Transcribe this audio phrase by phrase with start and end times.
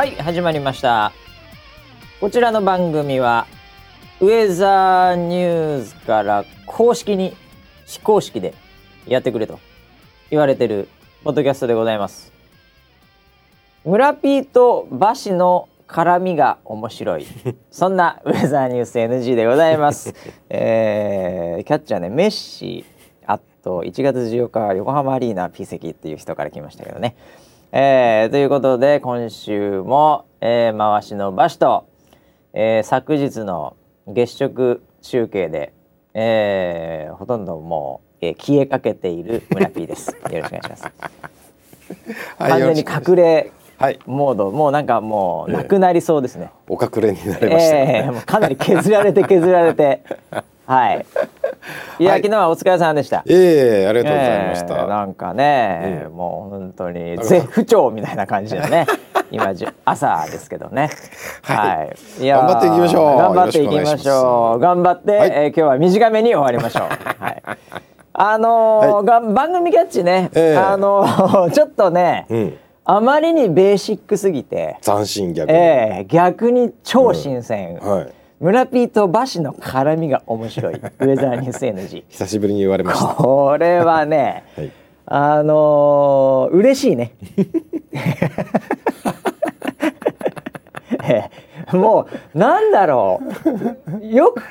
[0.00, 1.12] はい始まりました。
[2.22, 3.46] こちらの番組は
[4.18, 7.36] ウェザーニューズから公式に
[7.84, 8.54] 非公式で
[9.06, 9.60] やってくれと
[10.30, 10.88] 言われてる
[11.22, 12.32] ポッドキャストでございます。
[13.84, 17.26] 村ピーとバシの絡みが面白い。
[17.70, 20.14] そんなウェザーニュース NG でございます、
[20.48, 22.86] えーキャッチャーねメッシ
[23.26, 27.16] あと1月14日横浜アリーナ P 席っていう人から来ましたけどね
[27.72, 31.86] えーということで今週も、えー回しのバシと、
[32.52, 33.76] えー昨日の
[34.08, 35.72] 月食集計で、
[36.14, 40.16] えーほとんどもう、えー消えかけている村 P です。
[40.32, 40.82] よろしくお願いします。
[42.38, 46.50] はい完全に隠れはいモード、もうなんかもうなくなりそうですね。
[46.68, 50.02] お隠れになりました、えーもうかなり削られて削られて、
[50.70, 51.06] はい。
[51.98, 52.04] い。
[52.04, 53.24] や、はい昨日はお疲れ様でした。
[53.26, 58.86] ええありがとうございました、えーなんかね、うんもう本当に絶不調みたいな感じだね。
[59.32, 60.90] 今じゅ朝ですけどね。
[61.42, 62.22] はい。
[62.22, 63.18] い、やー頑張っていきましょう。
[63.18, 64.58] 頑張っていきましょう。
[64.60, 65.30] 頑張って、はい。
[65.30, 66.88] えー今日は短めに終わりましょう。
[67.22, 67.42] はい。
[68.12, 70.56] あのが番組キャッチね、ええ。
[70.56, 72.56] あのー ちょっとね、うん。
[72.84, 80.74] あまりにベーシックすぎて斬新逆に、ええ逆に超新鮮、はい村ピーとバシの絡みが面白い。
[80.80, 83.14] ウェザーニュース NG 久しぶりに言われました。
[83.14, 84.72] これはね、はい。
[85.04, 87.12] あのー嬉しいね。
[91.04, 91.28] え
[91.72, 91.76] え。
[91.76, 93.20] もうなんだろ
[94.00, 94.06] う。
[94.06, 94.42] よく考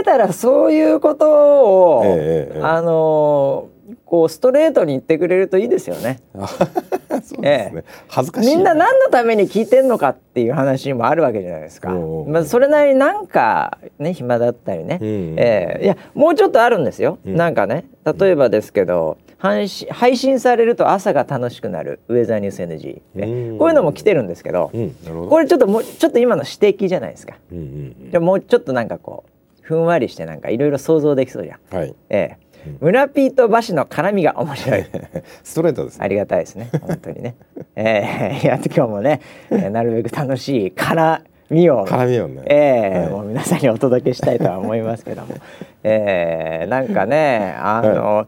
[0.00, 2.12] えたらそういうことを、ええ
[2.54, 2.60] ええ。
[2.62, 3.74] あのー
[4.04, 6.20] こうストレートに言ってくれるといいですよね。
[7.24, 11.90] そうですね、恥ずかしいみんな何のために聞いてんのかっていう話もあるわけじゃないですか。
[11.90, 15.34] まあ、それなりになんかね暇だったりね、うん。
[15.38, 15.84] ええ。
[15.84, 17.36] いやもうちょっとあるんですよ、うん。
[17.36, 17.86] なんかね。
[18.04, 22.00] 例えばですけど配信配信されると朝が楽しくなる。
[22.08, 23.26] ウェザーニュース NG、ね。
[23.26, 23.58] うん。
[23.58, 25.04] こういうのも来てるんですけど、うん。
[25.04, 25.28] ど。
[25.28, 27.34] これちょっともうちょっと今の指摘じゃないですか。
[27.52, 28.10] うんうん。
[28.10, 31.76] じゃあもうちょっとなんかこうふんわりしてなんかいろいろ想像できそうじゃん。
[31.76, 31.94] はい。
[32.10, 32.43] ええ
[32.80, 34.84] 村ピーとバシの絡みが面白い。
[35.42, 36.04] ストレートですね。
[36.04, 37.34] ありがたいですね、本当にね。
[37.76, 39.20] えー、いや今日もね、
[39.50, 41.20] えーなるべく楽しい絡
[41.50, 42.42] みを、絡みをね。
[42.46, 43.10] えーはい。
[43.10, 45.34] もう皆さんにお届けしたいとは思いますけども、
[45.84, 48.26] えー、なんかね、あの、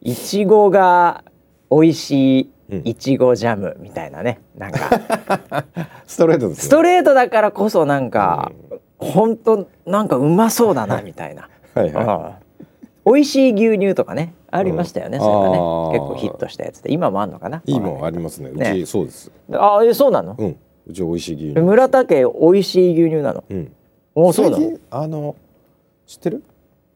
[0.00, 0.14] い。
[0.14, 1.24] ちごが
[1.70, 5.64] 美味しいうんいちごジャムみたいなね、なんか。
[6.06, 8.52] ストレートですストレートだからこそなんか、
[8.98, 11.48] 本当なんかうまそうだなみたいな。
[11.74, 12.41] はいはうん
[13.04, 15.24] 美味しい牛乳とかねありましたよね、うん。
[15.24, 15.58] それがね。
[15.98, 16.92] 結構ヒットしたやつで。
[16.92, 17.62] 今もあんのかな？
[17.66, 18.50] いいいもんありますね。
[18.50, 19.32] うちねそうです。
[19.52, 20.56] あえそうなの、うん。
[20.86, 21.60] うち美味しい牛乳。
[21.60, 23.44] 村田家美味しい牛乳なの？
[23.48, 23.72] うん。
[24.14, 24.78] おそうなの？
[24.90, 25.36] あの
[26.06, 26.44] 知ってる？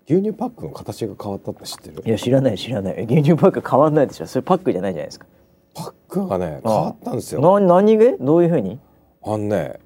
[0.08, 2.02] 牛乳パックの形が変わったって知ってる？
[2.06, 3.04] いや知らない知らない。
[3.04, 4.26] 牛乳パック変わんないでしょ。
[4.26, 5.26] それパックじゃないじゃないですか。
[5.74, 7.40] パックがね変わったんですよ。
[7.40, 8.78] な何でどういうふうに？
[9.24, 9.80] あのね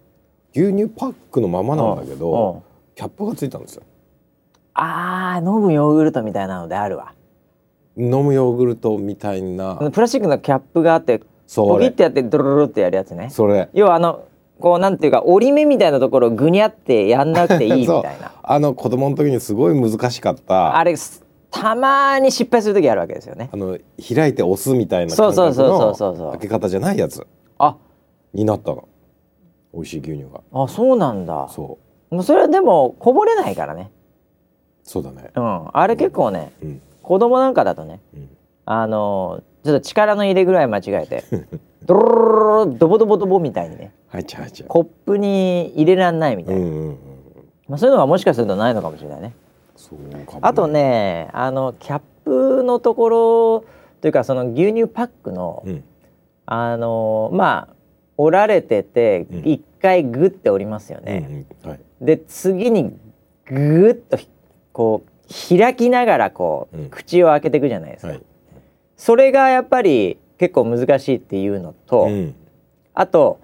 [0.55, 2.19] 牛乳パックのままなんだけうん。
[2.19, 2.63] ど
[2.95, 3.83] キャップがついたんですよ
[4.83, 7.13] あー飲むヨーグルトみたいなのであるわ。
[7.99, 9.75] 飲むヨーグルトみたいな。
[9.93, 11.21] プラスチックのキャップがあって
[11.55, 13.29] ポキってやってドロロロってやるやつね。
[13.31, 13.69] それ。
[13.75, 14.25] 要はあの
[14.59, 18.33] こうなんていうか折り目みたいなところをぐにゃってやんなくていいみたいな。
[18.43, 20.79] あの子供の時にすごい難しかった。
[20.79, 20.95] あれ
[21.51, 23.51] たまに失敗する時あるわけですよね。
[23.53, 23.77] あの
[24.15, 27.27] 開いて押すみたいなそう感覚そうそうそうそうそうの開け方じゃないやつ。
[27.59, 27.77] あ。
[28.33, 28.89] になったの。
[29.75, 30.41] 美味しい牛乳が。
[30.53, 31.49] あそうなんだ。
[31.51, 31.79] そ
[32.11, 32.15] う。
[32.15, 33.91] もうそれはでもこぼれないからね
[34.91, 35.31] そうだね。
[35.37, 35.69] うん。
[35.73, 36.83] あれ結構ね、うん。
[37.01, 38.29] 子供なんかだとねうん。
[38.65, 41.25] あのちょっと力の入れぐらい間違えて
[41.87, 46.97] ドロロロドボドボドボみたいにね入っちゃう入っちゃうコップに入れらんないみたいな、うんうんうん
[47.69, 49.35] まあ、そういうのがもしかするとないのかもしれないね
[49.77, 53.65] そうかもあとねあのキャップのところ
[54.01, 55.85] というかその牛乳パックの、うん
[56.47, 57.75] あのまあ
[58.17, 62.97] 折られててうん一回グッて折りますようんね、うんはいで次に
[63.47, 64.29] グッとひ
[64.81, 66.89] こう開きながらこう、うん。
[66.89, 68.23] 口を開けていくじゃないですか、はい。
[68.97, 72.35] それがやっぱり結構難しいっていうのと、うん。
[72.95, 73.43] あと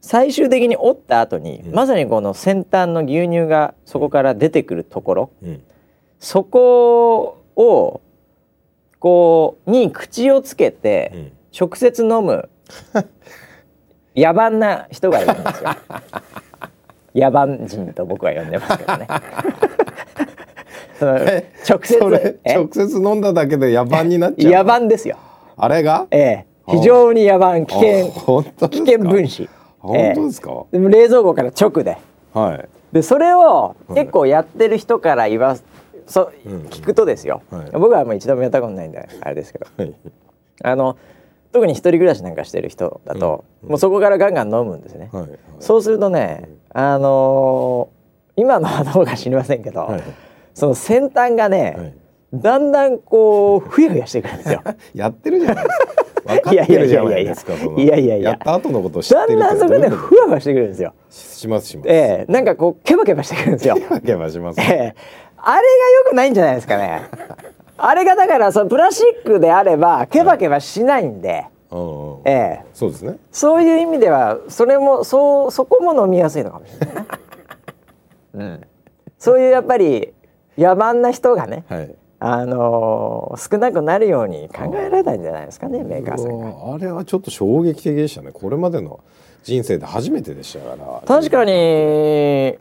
[0.00, 1.72] 最終的に折った後に、うん。
[1.72, 5.30] まさにこの先端の牛乳がそこから出てくるところ。
[5.40, 5.62] うん。
[6.18, 8.00] そこを
[8.98, 11.32] こうに口をつけて、うん。
[11.56, 12.48] 直接飲む
[14.16, 15.70] 野蛮な人がいるんですよ。
[17.14, 19.06] 野蛮人と僕は呼んでますけどね。
[21.68, 25.16] 直接直接飲んだだけで野蛮になっちゃう野蛮ですよ。
[25.56, 26.06] あれが？
[26.10, 28.68] ええ、非常に野蛮危あ険危か？
[28.86, 29.48] 険分子。
[29.80, 31.96] 本当ですか、でも冷蔵庫から直で。
[32.34, 32.68] はい。
[32.92, 33.94] でそれをい。
[33.94, 35.64] 結構やってる人から言わす、
[36.06, 37.70] そうん聞くとですよ、はい。
[37.72, 39.66] 僕はもう一度もやったことないんであれですけど。
[39.76, 39.94] はい。
[40.62, 40.96] あの
[41.52, 45.30] 特に一人暮らしなんかしてる人だと、うんもうそこからガンガン飲むんですね、はいはい。
[45.58, 48.00] そうするとね、あのー
[48.36, 50.02] 今のはどうか知りませんけど、はい
[50.60, 51.94] その先端がね、はい。
[52.34, 54.62] だんだんこうふやふやしてくるんですよ。
[54.94, 55.86] やってるじゃないですか。
[56.26, 58.30] 分かってるじゃないですかそのいやいやいや。
[58.30, 60.92] やった後のことを知っだんてるだんそこでどういうふわふわしてくるんですよ。
[61.08, 61.88] としますします。
[61.88, 63.78] ええなんかこうケバケバしてくるんですよ。
[63.90, 64.60] わけはします。
[64.60, 64.94] ええ。
[65.38, 65.62] あれが
[66.04, 67.02] 良くないんじゃないですかね。
[67.78, 72.64] あれがだからそのプラスチックであればケバケバしないんで、うんうんええ。
[72.74, 73.16] そうですね。
[73.32, 77.06] そういう意味ではそれもそうそこも飲みやすいのかもしれないな。
[78.34, 78.60] うん、
[79.18, 80.12] そういうやっぱり
[80.60, 81.94] 野蛮な人がね、はい。
[82.22, 86.74] あのー少なくなるように考えられたんじゃないですかねメーカーさんが。
[86.74, 88.30] あれはちょっと衝撃的でしたね。
[88.30, 89.00] これまでの
[89.42, 91.02] 人生で初めてでしたから。
[91.06, 92.58] 確かに。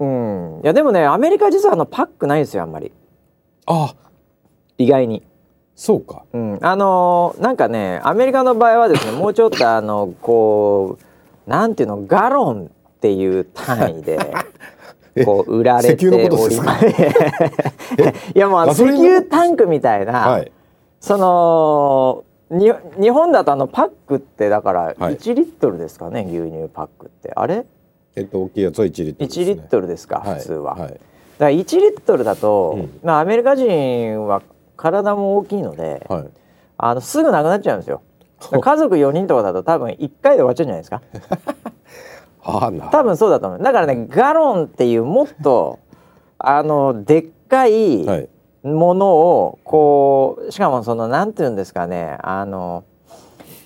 [0.00, 0.60] うん。
[0.62, 2.92] いやでもねアメリカ実はあのパックないんですよあんまり。
[3.64, 3.94] あ。
[4.76, 5.22] 意外に。
[5.74, 6.24] そうか。
[6.34, 10.98] うん、あのーなんかねアメリカの場合はですねもうちょっとあのこ
[11.46, 12.68] うなんていうのガロンっ
[13.00, 14.18] ていう単位で
[15.26, 16.04] こう売られて
[18.34, 20.52] いやもう石油タンクみたいな、はい。
[21.00, 25.16] そのに日本だとあのパックってだからはい。
[25.16, 27.32] 1リットルですかね、牛乳パックって。
[27.34, 27.64] あれ？
[28.16, 30.38] えっと大きいやつは1リットルです、1ね、リットルですか、はい。
[30.38, 30.80] 普通は、はい。
[30.80, 30.98] だか
[31.38, 33.00] ら1リットルだと、うん。
[33.02, 34.42] まあアメリカ人は
[34.76, 36.24] 体も大きいので、はい。
[36.78, 38.02] あのすぐなくなっちゃうんですよ。
[38.60, 41.02] 家族4人とかだと多分1回で終わっちゃうんじゃないですか？
[42.90, 43.62] 多分そうだと思う。
[43.62, 45.78] だからねガロンっていうもっと
[46.38, 48.28] あのでっかいはい。
[48.64, 52.82] ものをこうしかもそのなんていうんですかねあの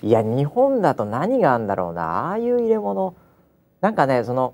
[0.02, 2.28] いや日本だと何があるんだろうな。
[2.28, 3.14] ああいう入れ物。
[3.80, 4.52] なんかねその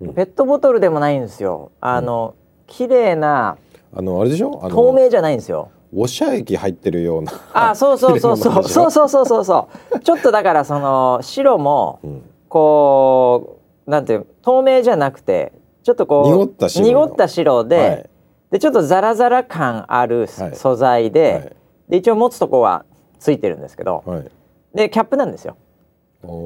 [0.00, 0.12] うん。
[0.14, 1.70] ペットボトルでもないんですよ。
[1.80, 2.34] あの、
[2.66, 3.56] 綺麗な
[3.96, 4.50] あのあれでしょ？
[4.70, 5.70] 透明じゃないんですよ。
[5.96, 8.62] おしゃ液入ってるようなあそうそうそうそう。
[8.68, 10.00] そうそうそうそうそう。
[10.00, 12.22] ちょっとだからその白もうん。
[12.48, 13.57] こう
[13.88, 15.52] なんていう透明じゃなくて
[15.82, 16.88] ちょっとこう濁った白の。
[16.88, 18.10] 濁った白で,、はい。
[18.52, 20.54] でちょっとザラザラ感あるはい。
[20.54, 21.56] 素材で,、はい。
[21.88, 22.84] で一応持つとこは
[23.18, 24.30] ついてるんですけどはい。
[24.74, 25.56] でキャップなんですよ。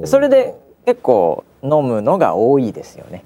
[0.04, 0.54] それで
[0.86, 3.24] 結構飲むのが多いですよね。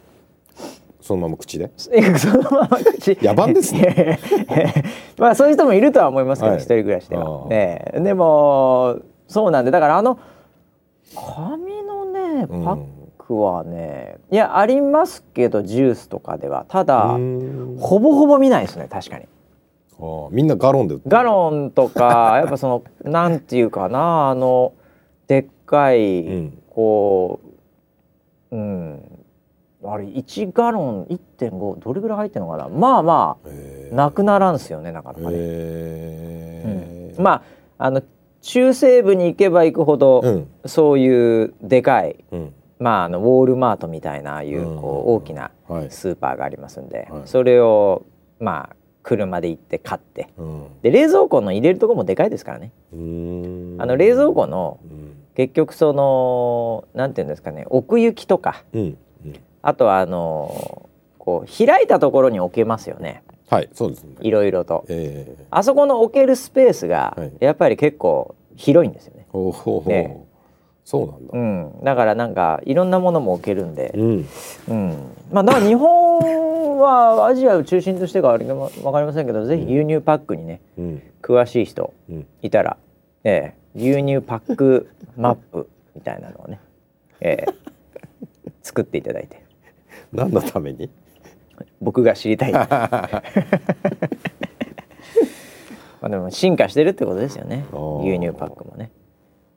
[1.02, 1.70] そのまま口で？
[1.76, 1.90] そ
[2.30, 3.10] のまま口。
[3.20, 4.18] 野蛮ですね。
[5.18, 6.60] まあそういう人もいるとは思いますけど、はい。
[6.60, 7.44] 一人暮らしであは。
[7.44, 7.48] あ。
[7.48, 8.00] ねえ。
[8.00, 8.96] でも
[9.28, 10.18] そうなんでだからあの
[11.14, 12.64] 紙のねうん。
[12.64, 12.95] パッ
[13.26, 17.18] クはね、いやありますけどジュースとかではただ、
[17.80, 19.26] ほぼほぼ見ないですね確かに。
[19.98, 24.74] あみんなガロンで売ってるガロンとかやっぱそのなんていうかなあの
[25.26, 27.40] でっかい、うんこ
[28.50, 29.02] ううん
[29.82, 35.28] あれ1ガロン1.5どれぐらい入ってるのかなまあまあなくならんすよねなかなかね。
[35.32, 37.42] へーま
[37.78, 38.02] ああの
[38.42, 44.80] 中西部に行けば行くほど、うんそういうでかい、うんまあ、あのウォールマートみたいなああいううん。
[44.80, 45.90] こう大きなはい。
[45.90, 47.22] スーパーがありますんで、はい。
[47.24, 48.04] それを
[48.38, 50.28] まあ車で行って買って。
[50.36, 50.66] うん。
[50.82, 52.72] で冷蔵庫の入れるとこもでかいですからね。
[52.92, 55.16] あの冷蔵庫のうん。
[55.34, 58.64] 結局そのなんていうんですかね奥行きとか。
[59.62, 63.22] あとはあのこう開いたところに置けますよね。
[63.48, 64.16] はいそうですね。
[64.20, 64.84] いろいろと。
[64.88, 65.44] ええ。
[65.50, 67.32] あそこの置けるスペースがはい。
[67.40, 69.26] やっぱり結構広いんですよね。
[69.28, 70.25] ほうほうほうね
[70.86, 71.32] そうなんだ。
[71.32, 71.38] う
[71.80, 74.24] ん、だからなんかいろんなものも置けるんで、うん。
[74.68, 74.94] うん、
[75.32, 81.02] まあだから日本はアジアを中心としてかわかりませんけど、ぜひ牛乳パックにねうん。
[81.22, 82.26] 詳しい人うん。
[82.40, 82.76] いたら、
[83.24, 86.60] ええ牛乳パックマップみたいなのをね、
[87.20, 87.54] ええ
[88.62, 89.44] 作っていただいて。
[90.12, 90.88] 何のために？
[91.80, 92.52] 僕が知りたい。
[92.54, 92.62] ま
[96.02, 97.64] あでも進化してるってことですよね。
[98.04, 98.92] 牛乳パックもね、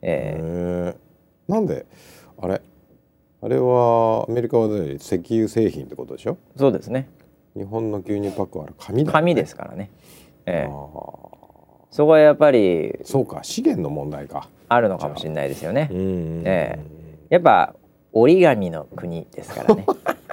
[0.01, 0.41] ええ。
[0.41, 1.08] へえ
[1.49, 1.85] なんで？
[2.39, 2.61] あれ？
[3.41, 6.37] あれはアメリカはね石油製品ってことでしょ？
[6.55, 7.09] そうですね。
[7.55, 9.89] 日本の牛乳パックは紙だ、紙ですからね、
[10.45, 10.71] ええ。
[11.89, 14.47] そこはやっぱりそうか資源の問題か。
[14.67, 15.89] あるのかもしれないですよね。
[15.91, 15.95] う。
[15.95, 16.79] んえ。
[17.29, 17.73] やっぱ
[18.13, 19.85] 折り紙の国ですからね。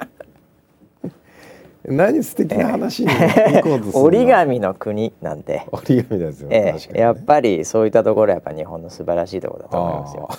[1.87, 4.01] 何素敵な話に行こうとするの？
[4.03, 10.29] 折り紙の国なんて、折り紙ですよ、え確かにね、えやっぱりそういったところはやっぱ日本の素晴らしいところだと思いますよ。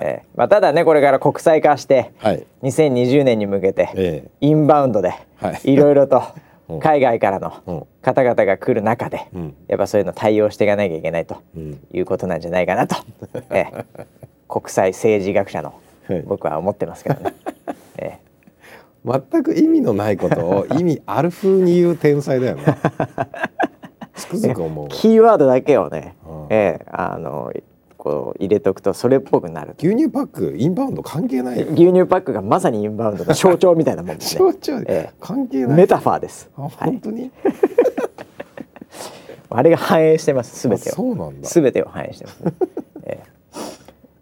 [0.00, 2.44] ええまあ、ただねこれから国際化してはい。
[2.64, 5.72] 2020年に向けてえインバウンドではい。
[5.72, 6.22] いろいろと
[6.68, 6.80] うん。
[6.80, 9.54] 海外からの方々が来る中でうん。
[9.68, 11.80] やっぱそういうの対応していかなきゃいけないとうん。
[11.92, 12.96] いうことなんじゃないかなと、
[13.54, 14.06] ええ。
[14.48, 15.74] 国際政治学者の
[16.08, 16.22] はい。
[16.26, 17.32] 僕は思ってますけどね。
[17.98, 18.33] ええ
[19.04, 22.64] 全く意味のないことを意味ある風に言う天才だよね。
[24.14, 26.46] つくづく思うキーワードだけをね、うん。
[26.50, 27.52] ええあの
[27.98, 29.74] こう入れとくとそれっぽくなる。
[29.78, 31.66] 牛乳パックインバウンド関係ないよ。
[31.72, 34.38] 牛乳パックがまさにインバウンドの象徴みたいなもんですね。
[34.38, 35.10] 象徴ええ。
[35.20, 35.76] 関係ない。
[35.76, 36.50] メタファーです。
[36.56, 37.30] あ本当に、
[39.50, 41.48] あれが反映してますすべてあそをうなんだ。
[41.48, 42.52] すべてを反映してます、ね。
[42.60, 42.93] ええ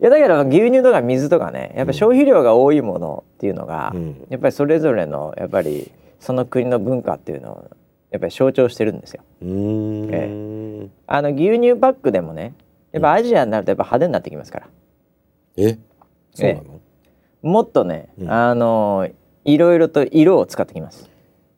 [0.03, 4.27] いやだけど牛乳とか水とかねやっぱり消費量が多いものっていうのが、うん。
[4.31, 7.71] やっぱりそれぞれのやっぱりその国の文化っていうのを
[8.11, 9.23] やっぱり象徴してるんですよ。
[9.43, 10.91] うーん。
[11.07, 12.53] あの牛乳パックでもね
[12.91, 14.67] やっぱアジアになるとやっぱ派手になってきますから。
[15.57, 15.79] え？
[16.35, 16.81] そうなの、
[17.43, 18.29] もっとね、うん。
[18.29, 19.09] あの
[19.45, 21.09] いろいろと色を使ってきます、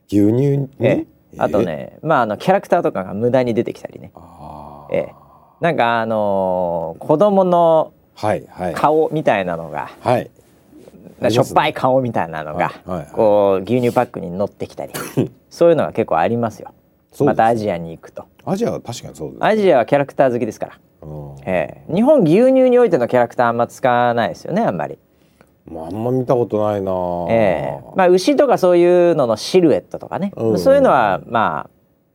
[0.09, 1.07] 牛乳に、ええ。
[1.39, 4.13] あとね、まああのキャラクターとかが無駄に出てきたりね。
[4.15, 5.15] あええ。
[5.61, 8.75] なんかあの子供のはいはい。
[8.75, 10.31] 顔みたいなのが、はい。
[11.31, 13.09] しょっぱい顔みたいなのが、はいはいはい。
[13.13, 14.93] こう牛乳パックに乗ってきたり。
[15.51, 16.73] そういうのが結構ありますよ。
[17.21, 18.27] またアジアに行くと。
[18.45, 21.37] アジアは確かにそうですアジアはキャラクター好きですから、うん。
[21.47, 21.95] ええ。
[21.95, 24.99] 日本牛乳においてのキャラクターあんま使わないですよねあんまり、
[25.67, 26.93] まあ、あんま見たことないな
[27.31, 27.93] ええ。
[27.97, 30.59] まあ牛とかそういうののシルエットとかね、うん。
[30.59, 31.71] そういうのはまあ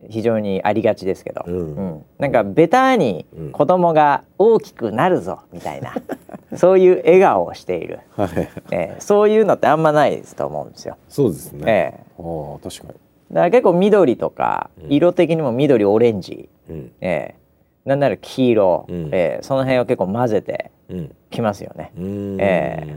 [0.08, 2.06] 非常にありがちですけど、うん。
[2.18, 3.51] なんかベタにうん。
[3.51, 5.94] 子供が大きくなるぞみたいな、
[6.56, 8.29] そういう笑顔をしている、はい。
[8.72, 8.96] ええ。
[9.00, 10.96] そういうのってあんまないですと思うんですよ。
[11.10, 12.03] そうですね、ええ。
[12.18, 12.94] ああ確か
[13.32, 14.94] だから結構緑とかうん。
[14.94, 16.91] 色的にも緑オレンジ、にうん。
[17.01, 17.39] ええ。
[17.86, 19.10] なんなら黄色、うん。
[19.12, 19.44] ええ。
[19.44, 21.15] その辺を結構混ぜてうん。
[21.29, 21.91] きますよね。
[21.98, 22.38] うーん。
[22.39, 22.88] え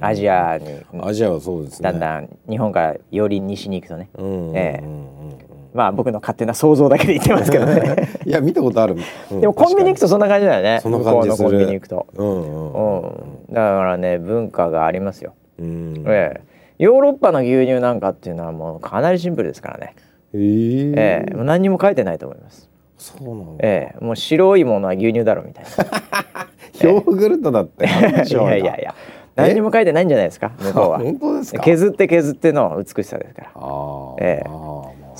[0.00, 0.66] アジアに。
[1.00, 1.90] アジアはそうですね。
[1.90, 4.10] だんだん日本からより西に行くとね。
[4.18, 7.96] うんええうんうんまあ僕の勝手な想像だけで言ってますけどね。
[8.24, 8.96] う んいや見たことある、
[9.30, 10.80] う んでもコンビニ行くとそんな感じだよね。
[10.82, 13.12] そんな感じするコンビニ行くと、うんうんうん、
[13.52, 16.04] だからね文化がありますよ、うん。
[16.06, 16.40] ええ。
[16.78, 19.94] ヨーロッパの牛乳なんかっていうのはもうかなりシンプルですからね、
[20.32, 20.94] えー。
[20.96, 21.34] ええ。
[21.34, 22.68] もう何にも書いてないと思います。
[22.96, 24.04] そうなんだ、ええ。
[24.04, 25.64] もう白いものは牛乳だろうみたい
[26.86, 28.22] ヨーグルトだってな。
[28.22, 28.94] いやいやいや、
[29.36, 30.98] 何にも書いてないんじゃないですか、向こうは。
[30.98, 31.60] 本当ですか？
[31.62, 33.50] 削って削っての美しさですから。
[33.54, 34.48] あー、ええ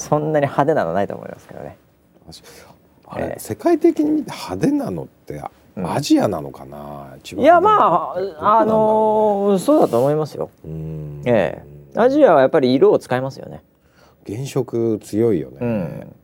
[0.01, 1.77] そんなに派手なのないと思いますけどね。
[3.07, 5.43] あれ、ええ世界的に見て派手なのって
[5.77, 10.51] うんアジアなのかな、一番いや、まあ、あのーそうだと思いますよ。
[10.65, 13.63] うんええアジアはやっぱり色を使いますよね。
[14.27, 16.17] 原色強いよね、うん。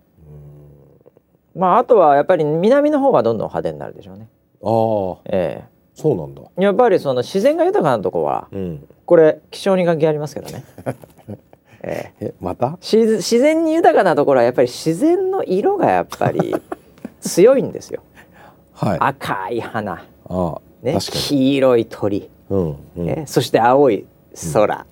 [1.56, 4.28] まあ、あとはやっぱり南の方がどんどん派手になるでしょうね。
[4.62, 5.64] ああえ
[5.94, 10.64] そうなんだえやっぱりその自然が豊かなとこは、うんこれ気象に関係ありますけどね。
[11.86, 12.26] ええ。
[12.26, 12.76] えまた？
[12.80, 16.54] し自然に豊かなところはやっぱり自然の色がやっぱり
[17.20, 18.02] 強いんですよ。
[18.74, 18.98] はい。
[18.98, 21.18] あ赤い花、あね、確かに。
[21.22, 24.04] 黄色い鳥、うんうん、ね、そして青い
[24.52, 24.86] 空、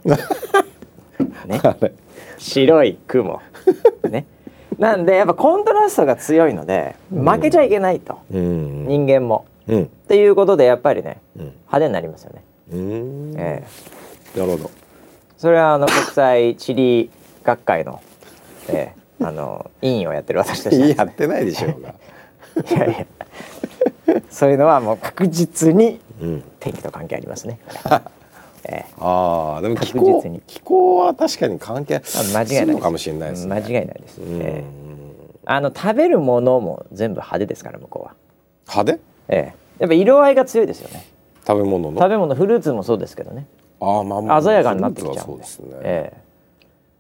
[1.47, 1.93] ね、 あれ。
[2.39, 3.41] 白い雲、
[4.11, 4.27] ね、
[4.79, 8.87] なんでやっぱコントラストが強いので負けちゃいけないと、うん。
[8.87, 9.45] 人間も。
[9.69, 9.83] うん。
[9.85, 11.43] っていうことでやっぱりねうん。
[11.45, 12.43] 派手になりますよね。
[12.73, 13.35] うん。
[13.37, 13.63] え
[14.37, 14.39] え。
[14.39, 14.71] なるほど
[15.45, 17.11] それはあの国際地理
[17.43, 18.01] 学会の、
[18.71, 21.05] ええあの委員をやってる私としてはですね。
[21.05, 21.95] やってないでしょうが。
[22.75, 23.07] いやい
[24.07, 24.23] や。
[24.31, 26.45] そういうのはもう確実にうん。
[26.61, 27.59] 天気と関係ありますね。
[28.65, 30.41] ええああでも気確候実に。
[30.47, 32.01] 気候は確かに関係
[32.33, 32.79] まあ間違いないです。
[32.79, 33.55] かもしれないですね。
[33.55, 34.21] 間違いないです。
[34.23, 34.41] うん。
[34.41, 34.65] ええ
[35.45, 38.15] あの食べるものも全部派手ですから向こうは。
[38.67, 39.01] 派手？
[39.29, 41.05] ええやっぱ色合いが強いですよね。
[41.47, 41.99] 食べ物の？
[42.01, 43.47] 食べ物フルーツもそうですけどね。
[44.43, 45.21] 鮮やかになってきちゃうんで。
[45.21, 46.21] そうですね、ええ。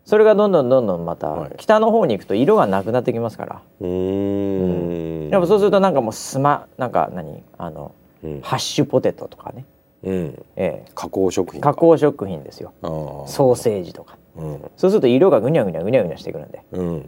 [0.05, 1.53] それがどんどんどんどんまた、はい。
[1.57, 3.63] 北の方に行くと色がなくなってきますから。
[3.81, 5.31] うーん。
[5.31, 7.43] やっぱそうするとなんかもうスマなんか何？
[7.59, 8.41] あのうん。
[8.43, 9.65] ハッシュポテトとかね、
[10.03, 10.45] うん。
[10.57, 12.73] え加工食品え加工食品ですよ。
[12.83, 14.19] ソーセージとか。
[14.37, 14.71] うん。
[14.77, 17.03] そうすると色がぐにゃぐにゃぐにゃぐにゃしてくるんで、うんうんうん。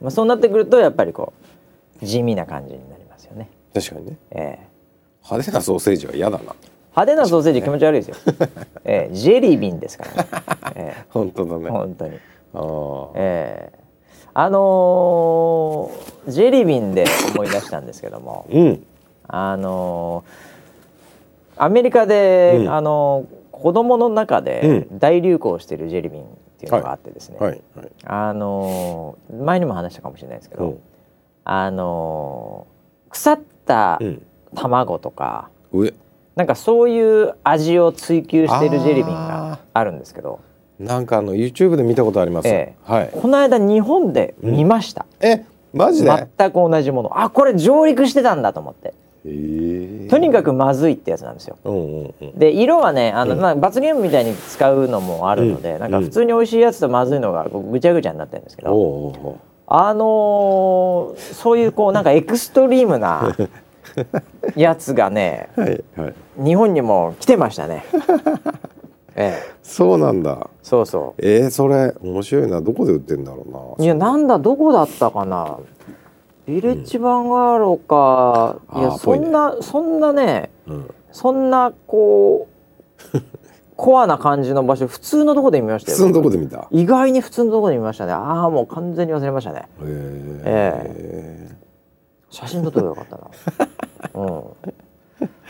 [0.00, 1.32] まあ、そうなってくるとやっぱりこ
[2.02, 4.16] う地味な感じになりますよね、確かにね。
[4.30, 4.66] ええ。
[5.22, 6.54] 派手なソーセージは嫌だな
[6.90, 8.34] 派手なソーセージ気持ち悪いですよ、
[8.84, 10.28] ええジェリービンですからね、
[10.74, 11.04] ええ。
[11.10, 11.70] 本当だね。
[11.70, 12.18] 本当に。
[12.54, 13.08] あー。
[13.14, 13.78] ええ。
[14.34, 17.04] あのージェリービンで
[17.34, 18.46] 思い出したんですけども。
[18.50, 18.86] うん。
[19.28, 22.68] あのーアメリカで、うん。
[22.72, 26.24] あのー子供の中でう大流行してるジェリービンっ
[26.58, 27.88] ていうのがあってですね、はいはい。
[28.06, 30.78] あのー前にも話したかもしれないですけど、うん。
[31.44, 34.22] あのー腐ったうん。
[34.54, 35.92] 卵とか、上
[36.40, 40.40] なんかそういう味を追求してるジェリービンがあるんですけど。
[40.78, 43.10] なんかあの YouTube で見たことあります、えはい。
[43.12, 45.44] この間日本で見ました、え
[45.74, 47.20] マジで、全く同じもの。
[47.20, 48.94] あこれ上陸してたんだと思って。
[49.26, 49.28] え。
[49.28, 51.58] ーとにかくまずいってやつなんですよ。
[51.62, 52.38] うんうんうん。
[52.38, 53.40] で色はねあの、うん。
[53.42, 55.80] まあ、罰ゲームみたいに使うのもあるので、うん。
[55.80, 63.36] なんか普通に美味しいやつとまずいのがぐちゃぐちゃになってるんですけど、あのーそういうこうなんかエクストリームな
[64.56, 66.14] やつがねはいはい。
[66.44, 67.84] 日本にも来てましたね。
[69.16, 69.52] ええ。
[69.62, 70.48] そうなんだ。
[70.62, 72.60] そうそえー、それ面白いな。
[72.60, 73.84] どこで売ってんだろうな。
[73.84, 75.58] いやなんだどこだったかな。
[76.46, 80.90] ビレッジヴァンガードか、いやそんなそんなねうん。
[81.12, 82.48] そんなこ
[83.14, 83.18] う
[83.76, 85.96] コアな感じの場所普通のとこで見ましたよ。
[85.96, 86.66] 普通のとこで見た？
[86.70, 88.12] 意外に普通のとこで見ましたね。
[88.12, 89.68] ああもう完全に忘れましたね。
[89.82, 91.60] えー
[92.32, 93.24] 写真撮ってよかったな
[94.14, 94.42] うん。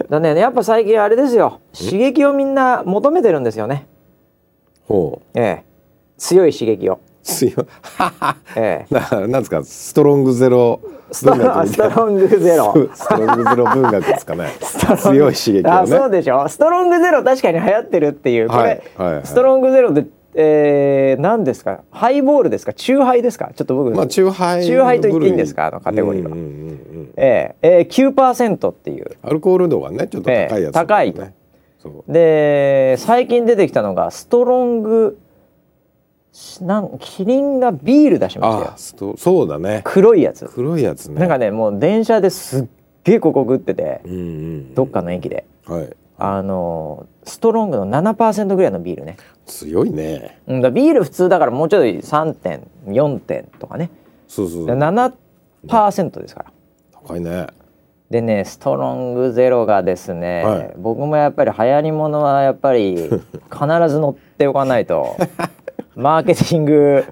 [0.08, 1.60] だねやっぱ最近あれですよ。
[1.78, 3.86] 刺激をみんな求めてるんですよね。
[4.88, 5.38] ほう。
[5.38, 5.64] ええ。
[6.18, 6.98] 強い刺激を。
[7.22, 7.54] 強い。
[8.56, 8.94] ええ。
[8.94, 9.62] ななんですか？
[9.64, 10.80] ストロングゼロ
[11.12, 11.36] ストロ
[12.06, 12.72] ングゼロ。
[12.94, 14.48] ストロングゼロ文学ですかね。
[14.98, 16.48] 強い刺激をあそうねでしょ。
[16.48, 18.48] ストロングゼロ確かに流行ってるっていう。
[18.48, 19.26] これ、はいはいはい。
[19.26, 21.82] ストロングゼロで、えー、何ですか？
[21.90, 22.72] ハイボールですか？
[22.72, 23.50] チューハイですか？
[23.54, 25.66] ちょっと僕、まあチューハイチューハイと言っていいんですか？
[25.66, 26.30] あのカテゴリーは。
[26.30, 26.72] うんうんうんう
[27.02, 27.12] ん。
[27.16, 29.16] えーえー、9%っていう。
[29.22, 30.58] アルコール度がねちょっと高いやつ、ね。
[30.58, 31.22] ええ高いと。
[32.08, 35.18] で最近出てきたのがストロング
[36.30, 39.16] しなんキリンがビール出しましたよ。
[39.16, 39.80] そうだね。
[39.84, 40.46] 黒いやつ。
[40.46, 41.18] 黒いやつね。
[41.18, 42.68] なんかねもう電車ですっ
[43.02, 44.00] げえ広告打ってて。
[44.04, 44.74] うんうん。
[44.74, 45.44] どっかの駅で。
[45.64, 49.16] はいあのストロングの7%ぐらいのビールね。
[49.46, 50.38] 強いね。
[50.46, 53.90] うんだビール普通だからもうちょい3点4点とかね。
[54.28, 56.52] そうそうで7%ですから。
[56.92, 57.46] 高いね。
[58.10, 60.74] でねストロングゼロがですね、はい。
[60.76, 62.96] 僕もやっぱり流行りものはやっぱり
[63.50, 65.16] 必ず乗っておかないと。
[65.96, 67.04] マーケティング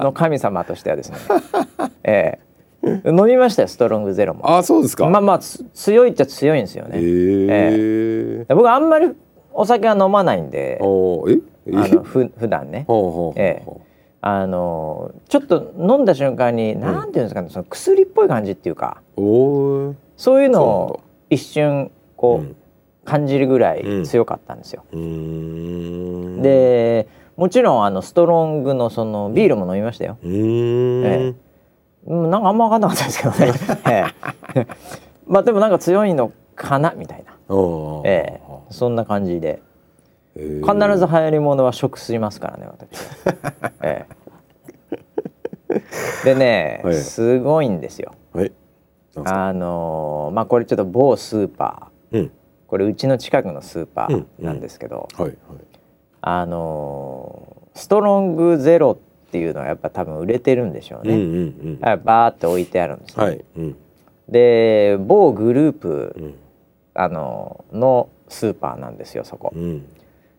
[0.00, 1.18] の神様としてはですね、
[2.04, 2.45] ええ
[3.04, 4.56] 飲みましたよストロングゼロも。
[4.56, 5.08] あそうですか。
[5.08, 8.54] まあまあつ強いっちゃ強いんですよね、ええ。
[8.54, 9.12] 僕あんまり
[9.52, 10.78] お酒は飲まないんで。
[10.80, 11.72] おーえ？
[11.72, 11.76] え？
[11.76, 12.84] あのふ普段ね。
[12.86, 13.72] ほうええ。
[14.20, 19.02] あのちょっと飲んだ瞬間に、なんていうんですかねその薬っぽい感じっていうか。
[19.16, 22.56] そういうのを一瞬こう、うん。
[23.04, 24.84] 感じるぐらい強かったんですよ。
[24.90, 26.42] うーん。
[26.42, 30.18] でもちろんあのストロングのそのビールも飲みましたよ。
[30.24, 31.34] うーん、え
[32.06, 33.52] うんなんかあんま分かんなかったですけどね。
[34.54, 34.66] ええ。
[35.26, 37.34] まあでもなんか強いのかなみたいな、
[38.04, 38.40] ええ。
[38.70, 39.60] そんな感じで。
[40.36, 42.98] え必ず流行りものは食しますからね私
[43.62, 43.72] は。
[43.82, 44.06] え
[45.70, 46.24] え。
[46.24, 46.94] でね、はい。
[46.94, 48.12] すごいんですよ。
[48.32, 48.52] はい。
[49.24, 52.18] あのーまあこれちょっと某スーパー。
[52.18, 52.32] うん。
[52.66, 55.08] これうちの近くのスーパーうんなんですけど、
[56.20, 59.05] あのーストロングゼロって
[59.36, 61.14] いうのはやっぱ多分売れてるんでしょうね。
[61.14, 63.44] うんうんはいバーって置いてあるんですうんね、はい。
[63.56, 63.76] うん。
[64.28, 66.34] で某グループ、うん。
[66.94, 69.52] あののスーパーなんですよそこ。
[69.54, 69.58] う。
[69.58, 69.86] ん。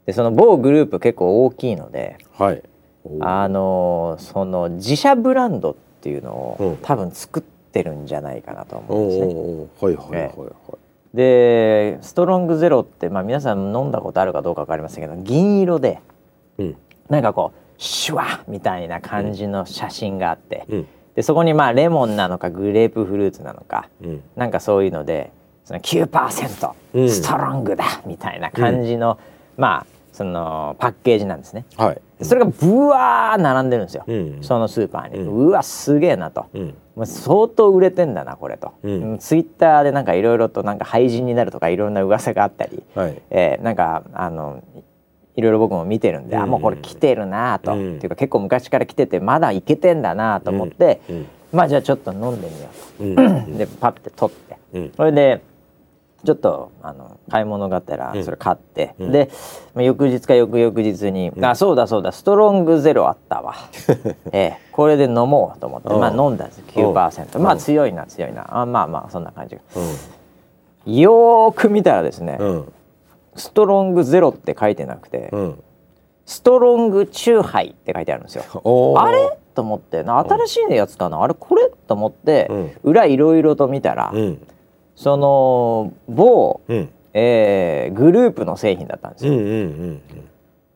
[0.05, 2.63] でその某グループ結構大きいので、はい。
[3.21, 6.77] あのその自社ブランドっていうのを、うん。
[6.77, 9.15] 多分作ってるんじゃないかなと思おうんで
[9.71, 9.87] すね。
[9.87, 10.87] はいはいはいはい。
[11.13, 15.99] でストロングゼロって、まあ、皆さん飲んだことあるかどうか分かりませんけど銀色で
[16.57, 16.77] うん。
[17.09, 20.87] なんかこうシュワみたいな感じの写真があって、うん。
[21.15, 24.23] でそこにまあレモンなのかグレープフルーツなのかうん。
[24.35, 25.31] なんかそういうので
[25.65, 27.09] その9%うん。
[27.09, 29.19] ストロングだみたいな感じの、
[29.57, 29.85] まあ
[30.17, 31.65] そのパッケージなんですね。
[31.75, 32.01] はい。
[32.17, 34.39] でそれがブワー並んでるんですよ、うん。
[34.41, 36.65] そのスーパーに、ううんわすげえなと、うん。
[36.95, 39.17] もう相当売れてんだなこれと、うん。
[39.19, 43.21] ツイッターでなんかいろいろとなんか廃人になるとかいろんな噂があったり、はい。
[43.29, 44.63] えーなんかあの
[45.37, 47.95] いろいろ僕も見てるんで、あもうこれ来てるなと、うん。
[47.97, 51.27] っていうか結構昔から来ててまだいけてんだなと思って、うん。
[51.53, 52.69] まあじゃあちょっと飲んでみよ
[53.01, 53.45] うん。
[53.45, 54.57] うと、でパッて取って。
[54.73, 54.91] うん。
[54.97, 55.43] それで
[56.25, 58.25] ちょっとあの買い物があったらうん。
[58.25, 59.11] それ買って、うん。
[59.11, 59.29] で、
[59.75, 63.53] まあ、翌日か翌々日に、あそうだそうだストロングゼロあったわ。
[64.33, 64.57] ええ。
[64.71, 65.99] これで飲もうと思って、うん。
[65.99, 67.43] まあ飲んだんです9%、うん。
[67.43, 68.47] まあ強いな強いな。
[68.49, 69.61] あまあまあそんな感じが。
[70.87, 72.73] うよーく見たらですね、んうん
[73.37, 75.63] ストロングゼロって書いてなくて、うん。
[76.25, 78.43] ストロングチューハイって書いてあるんですよ。
[78.97, 79.37] あれ？
[79.55, 81.69] と思ってな新しいやつかな、あれこれ？
[81.87, 82.71] と思って、うん。
[82.83, 84.41] 裏いろいろと見たら、うん。
[84.95, 86.89] その某、うん。
[87.13, 90.01] えーグループの製品だったんですよ、うんうんうん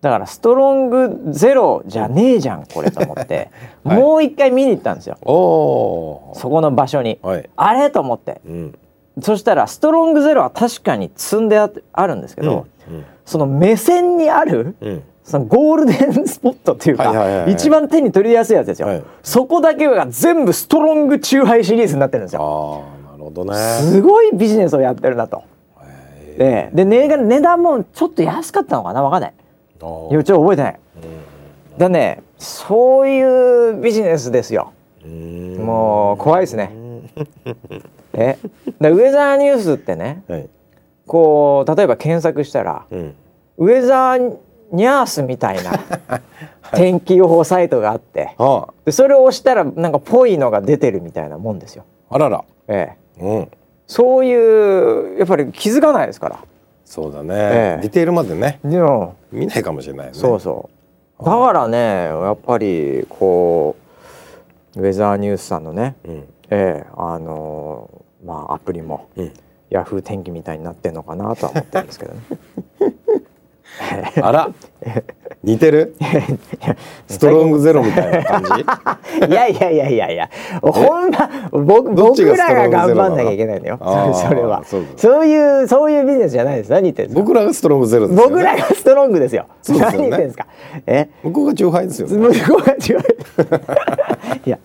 [0.01, 3.51] だからストロングゼロじゃねえじゃんこれと思って、
[3.85, 3.97] はい。
[3.99, 5.15] もう一回見に行ったんですよ。
[5.23, 7.47] そこの場所に、はい。
[7.55, 7.91] あれ？
[7.91, 8.41] と思って。
[8.47, 8.79] うん
[9.19, 15.03] そしたらストロングゼロは確かに積んでああるんですけど、うんその目線にあるうん。
[15.23, 19.03] そのゴールデンスポットっていうか、一番手に取りやすいやつですよ、はい。
[19.21, 22.83] そこだけが全部ストロングチューハイシリーズになってるんですよ。
[23.07, 23.55] ああなるほどね。
[23.55, 25.43] すごいビジネスをやってるなと。
[26.37, 29.03] へでで値段値段もちょっと安かったのかな？
[29.03, 29.33] わかんない。
[29.79, 30.07] ー。
[30.09, 30.79] あいやちょ覚えてない。
[31.77, 34.73] だねそういうビジネスですよ。
[35.05, 36.71] もう怖いですね
[38.13, 38.37] え
[38.79, 40.49] でウェザーニュースってねはい。
[41.07, 43.15] こう例えば検索したらうん。
[43.57, 44.37] ウェザー
[44.71, 45.73] ニャースみたいな
[46.73, 51.83] 天気予報サイトがあってあでそれを押したらなんかぽいのが出てるみたいなもんですよ。
[52.09, 52.43] あらら。
[52.67, 53.51] ええ、うん。
[53.87, 56.39] そういうやっぱり気づかないですから。
[56.85, 57.81] そうだね、ええ。
[57.81, 58.59] ディテールまでね。
[58.63, 60.17] でも見ないかもしれないよね。
[60.17, 60.81] そうそう。
[61.23, 63.75] だからねやっぱりこ
[64.75, 67.89] うウェザーニュースさんのねうんええあの
[68.23, 69.33] まあアプリもうん。
[69.69, 72.19] ヤフー天気みたいになってんのかなとは思ってるんですけどね。
[74.21, 74.49] あら。
[75.43, 75.95] 似てる？
[77.07, 78.51] ストロングゼロみたいな感じ？
[79.31, 80.29] いやいやいやいやいや。
[80.61, 83.79] ほんま僕僕らが頑張んなきゃいけないのよ。
[84.13, 84.61] それは。
[84.97, 86.69] そういうそういうビジネスじゃないです。
[86.71, 87.21] 何言ってんですか？
[87.21, 88.29] 僕らがストロングゼロですよね。
[88.29, 89.45] 僕らがストロングですよ。
[89.61, 90.09] そうですよね。
[90.09, 90.47] 何言ってんですか？
[90.85, 91.09] え？
[91.23, 92.17] 向こうがチューハイですよね。
[92.17, 92.73] 向こうが
[94.45, 94.59] いや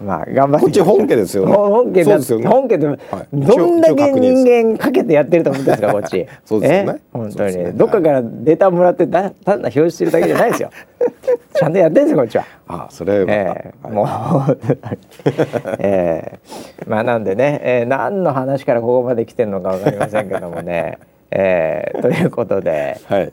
[0.00, 1.52] まあ頑張ってこっち本家ですよね。
[1.52, 2.46] 本家だそうですよね。
[2.46, 2.88] 本家で、い。
[3.32, 6.26] どんだけ人間かけてやってると思ってるんですかこっち。
[6.44, 6.98] そうですよね。
[6.98, 7.00] え？
[7.12, 10.70] 本当に、どっかからデータもらってだ単な表示してるだけじゃないですよ。
[11.54, 12.44] ちゃんとやってるんですよこっちは。
[12.68, 13.26] ああそれは。
[13.28, 13.88] ええ。
[13.90, 14.58] もう、
[15.80, 16.38] ええ。
[16.86, 20.98] まあなんでね、えー何の話からここまで来てるのかわかりませんけどもね、
[21.30, 23.32] えーということで、はい。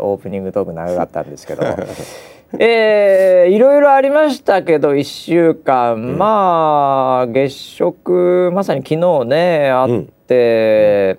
[0.00, 1.62] オープニングトーク長かったんですけど、
[2.58, 9.88] えーいろいろありましたけど1週間、まあ月食まさに昨日ねあっ
[10.26, 11.18] て、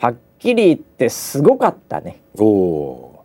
[0.00, 3.24] はっきり言ってすごかったね、おお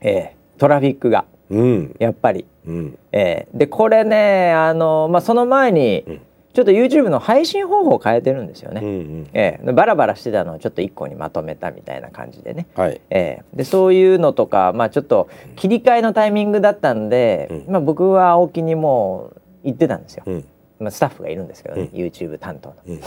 [0.00, 1.24] えートラフィックが。
[1.50, 1.96] ーうん。
[1.98, 2.44] やっぱり。
[2.66, 2.98] うん。
[3.12, 6.20] えーでこれねあの、まあ、その前にうん
[6.52, 8.80] ちょっと YouTube の配信方法を変えてるんですよね。
[8.80, 8.90] うんう
[9.22, 9.30] ん。
[9.32, 12.66] えーでバラバラしてたのをちょっと一個にまとめたみたいな感じでね。
[12.74, 13.00] はい。
[13.10, 17.72] えーでそういうのとか、まあ、ちょっと切り替えのタイミングだったんで、うん。
[17.72, 20.44] まあ、僕は青木にもう言ってたんですよ、うん。
[20.80, 22.76] まあ、スタッフがいるんですけどね、う YouTube 担当の。
[22.86, 23.00] うん。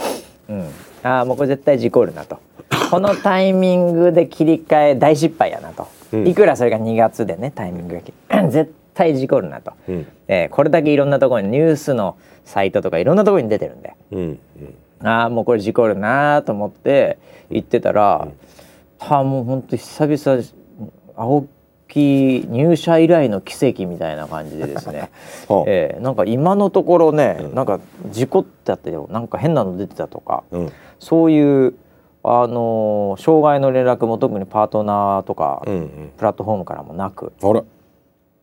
[0.46, 0.68] うん、
[1.02, 2.38] ああもうこれ絶対事故るなと。
[2.90, 6.28] このタイミングで切り替え大失敗やなと、うん。
[6.28, 8.12] いくらそれが2月でねタイミングが切
[8.50, 10.06] 絶対事故るなと、うん。
[10.28, 13.94] えーこれだけいろんなところにニュースのサイトとかいろんなところに出てるんで。
[14.12, 14.38] うんうん。
[15.06, 17.18] ああもうこれ事故るなと思って
[17.50, 18.28] 言ってたら、
[19.00, 20.42] ああもうほんと久々
[21.16, 21.46] 青
[21.88, 25.10] 木入社以来の奇跡みたいな感じでですね。
[25.48, 25.64] はあ。
[25.66, 27.54] えーなんか今のところね、うん。
[27.54, 27.80] なんか
[28.10, 30.72] 事故ったってなんか変なの出てたとかうん。
[30.98, 31.74] そういう
[32.22, 36.12] あのー障害の連絡も特にパートナーとか、うんうん。
[36.16, 37.32] プラットフォームからもなく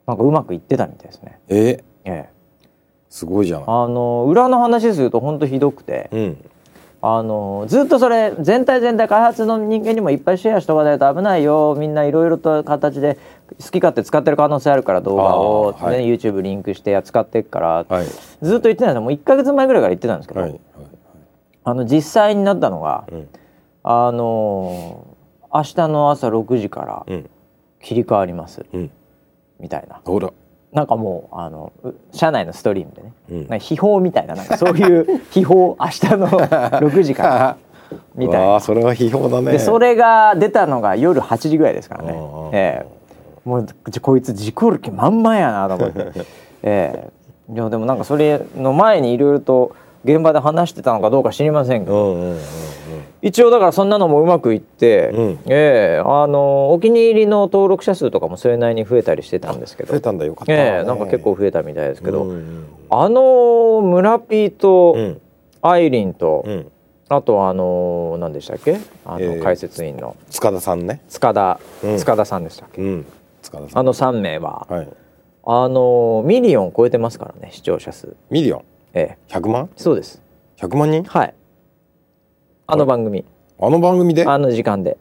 [0.07, 1.39] なんかうまくいってたみたいですね。
[1.47, 1.55] え？
[1.55, 2.29] ー、ええ。
[3.09, 6.49] すごいじゃないあのー裏の話すると本当ひどくて、うん。
[7.01, 11.75] あのーずっとそれ全体全体開発の人間にもいっぱいシェアしとかないと危ないよ。
[11.77, 13.17] みんないろいろと形で
[13.59, 16.05] 好き勝手使ってる可能性あるから動画を、ねはい。
[16.05, 18.05] YouTube リンクして使っていくから、はい。
[18.05, 19.01] ずっと言ってたんですよ。
[19.01, 20.61] もう1か月前ぐらいから言ってたんですけど、はいはい
[21.63, 23.29] あの実際になったのが、うん。
[23.83, 25.11] あのー
[25.53, 27.29] 明日の朝6時からうん。
[27.81, 28.91] 切り替わります、うん
[29.61, 30.01] みたいな。
[30.03, 30.31] ほら。
[30.73, 33.59] なんかもうあのう社内のストリームでね、うん。
[33.59, 36.27] 秘宝みたいななんかそういう 秘宝明日の
[36.79, 37.57] 6時から
[38.15, 38.59] みたいな。
[38.59, 39.51] それは批評だね。
[39.51, 42.15] でそれが出たのが夜8時ぐらいですからね。
[42.53, 43.01] ええ。
[43.43, 46.25] もうじこいつ事故る気満々やなと思って、
[46.63, 47.09] え
[47.49, 47.53] え。
[47.53, 52.37] いやでもなんかそれの前にいろいろと現場で話してたのかどうか知りませんけど、うんうんうんうん
[53.21, 55.39] 一応だからそんなのもうまくいって、うん。
[55.47, 59.91] ええあのお気に入りの登録者数とかもそれなりに増えたりしてたんですけど。
[59.91, 60.53] 増えたんだよかった。
[60.53, 65.21] ええなんか結構増えたみたいですけど、うんうんあの村ピーとうん。
[65.61, 66.71] アイリンと、うん。
[67.09, 68.79] あとあの何でしたっけ？
[69.05, 70.15] あの、えー解説員の。
[70.29, 71.01] 塚田さんね。
[71.07, 71.97] 塚田、うん。
[71.97, 73.05] 塚田さんでしたっけ、うん。
[73.43, 73.79] 塚田さん。
[73.79, 74.89] あの3名は、はい。
[75.43, 78.15] あのミリオン超えてますからね視聴者数。
[78.29, 78.63] ミリオン？
[78.93, 79.33] ええ。
[79.33, 79.69] 100万？
[79.75, 80.21] そうです。
[80.57, 81.03] 100万人？
[81.03, 81.33] はい
[82.71, 83.25] あの番組。
[83.59, 84.25] あの番組で？
[84.25, 84.95] ああの時間で。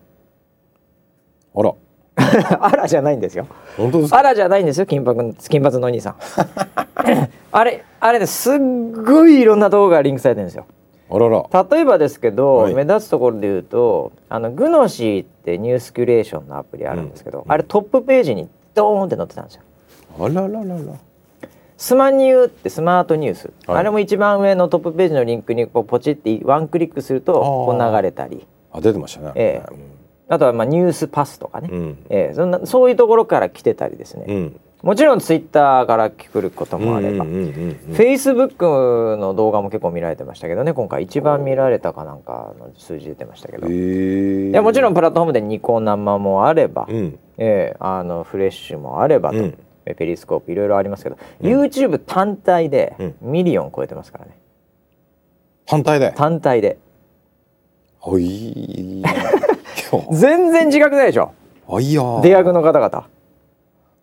[1.54, 1.72] ら。
[2.60, 3.46] あらじゃないんですよ。
[3.76, 4.18] 本当ですか？
[4.18, 6.16] あらじゃないんですよ金髪金髪のお兄さん。
[7.52, 10.66] あれあれねすっごいいろんな動画がリンクされてるんですよ。
[11.10, 11.44] あらら。
[11.70, 12.74] 例えばですけど、はい。
[12.74, 17.52] 目立つところで言うとあのグノシーってニュースキュレーションのアプリあるんですけど、うん。
[17.52, 19.62] あれトップページにドーンって載ってたんですよ。
[20.18, 20.74] あらららら
[21.80, 23.78] スマニューってスマートニュース、はい。
[23.78, 28.46] あれも一番上のトップページのリンクにこうポチってワンクリックするとこう流れたり。
[28.70, 29.32] あ出てましたね。
[29.34, 29.72] ええ。
[30.28, 31.98] あとはまあニュースパスとかね、うん。
[32.10, 32.34] ええ。
[32.34, 34.60] そんなそういうところから来てたりですね、うん。
[34.82, 40.74] もちろんツイッターから来ることもあれば、フェイスブックの動画も結構見られてましたけどね。
[40.74, 43.74] 今回一番見られたかなんかの数字出てましたけど、へい
[44.48, 47.18] えやもちろんプラットフォームでニコ生もあれば、うん。
[47.38, 47.76] ええ。
[47.80, 49.38] あのフレッシュもあればと、
[49.94, 51.62] ペリスコープいろいろありますけど、うん。
[51.62, 53.14] YouTube 単体でうん。
[53.20, 54.32] ミリオン超えてますからね。
[55.66, 56.12] 単体で？
[56.16, 56.78] 単体で。
[58.02, 59.02] おい。
[60.12, 61.32] 全然自覚ないでしょ？
[61.66, 63.06] おいや出役の方々。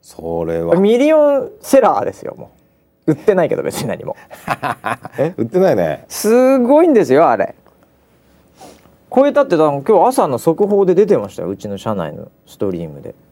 [0.01, 0.75] それは。
[0.75, 2.51] ミリオンセラーですよも
[3.07, 3.11] う。
[3.11, 4.15] 売ってないけど別に何も。
[5.17, 5.33] え？
[5.37, 6.05] 売ってないね。
[6.07, 7.55] すごいんですよあれ。
[9.13, 13.15] 超えたって今日朝の速報で出てましたようちの社内のストリームで「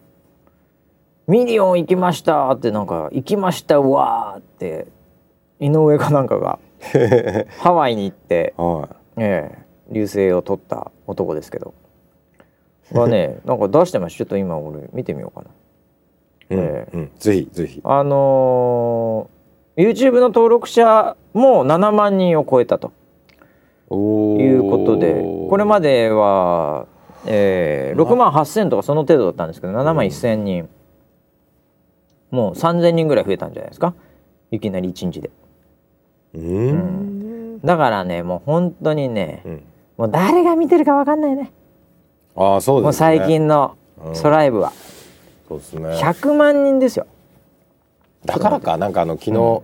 [1.28, 4.88] ミリオン行きました」ってなんか「行きましたうわー」って
[5.60, 6.60] 井上かなんかが
[7.60, 11.74] ハワイに行って、はええ流星を取った男ですけど。
[12.92, 14.18] がね なんか出してました。
[14.20, 15.44] ちょっと今俺見てみようか
[16.50, 16.56] な。
[16.56, 17.82] い、うんえうん、ぜひぜひ。
[17.84, 19.36] あのー
[19.78, 22.92] YouTube の登録者も7万人を超えたと。
[23.92, 23.94] い
[24.56, 26.88] うことでこれまでは、
[27.28, 30.70] えー、6万8,000とかその程度だったんですけど7万1,000人、
[32.32, 33.94] もう3,000人ぐらい増えたんじゃないですか？
[34.52, 35.30] いきなり1日で。
[36.34, 37.60] うーん。
[37.62, 39.64] だからねもう本当にねうん。
[39.98, 41.52] もう誰が見てるか分かんないね。
[42.36, 43.08] ああそうですね。
[43.08, 44.16] もう最近のうん。
[44.16, 44.74] ソライブは、
[45.48, 45.90] そうですね。
[45.96, 47.08] 100万人ですよ、
[48.26, 48.78] だからか。
[48.78, 49.62] なんかあの昨日、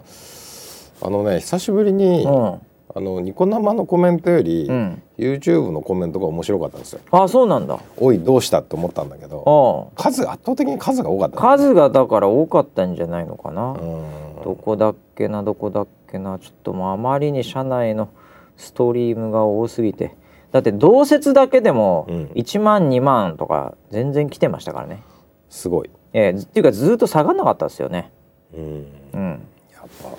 [1.06, 2.62] あのね久しぶりに、うん。
[2.94, 7.02] あのニコ生のコメントより、うん YouTube のコメントが面白かったんですよ。
[7.12, 7.80] あそうなんだ。
[7.98, 11.36] おいどうしたって思ったんだけどあ数圧倒的に数が多かった。
[11.36, 14.06] ね、数がだから多かったんじゃないのかな、うん。
[14.44, 16.40] どこだっけなどこだっけな。
[16.40, 18.10] ちょっともうあまりに社内の
[18.58, 20.16] ストリームが多すぎて。
[20.52, 22.24] だって同説だけでもうん。
[22.36, 25.02] 1万2万とか全然来てましたからね、
[25.50, 28.12] すごい、ええずっていうかずっと下がんなかったですよね。
[28.54, 29.30] うん、うん。
[29.72, 30.10] やっぱ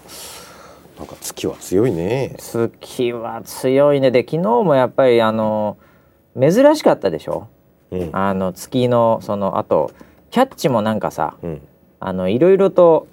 [0.99, 2.35] なんか月は強いね。
[2.39, 4.11] 月は強いね。
[4.11, 5.77] で昨日もやっぱりあの
[6.39, 7.49] 珍しかったでしょ？
[7.91, 8.11] うん。
[8.13, 9.91] あの月のそのあと
[10.31, 11.63] キャッチもなんかさうん。
[12.01, 13.07] あのいろいろと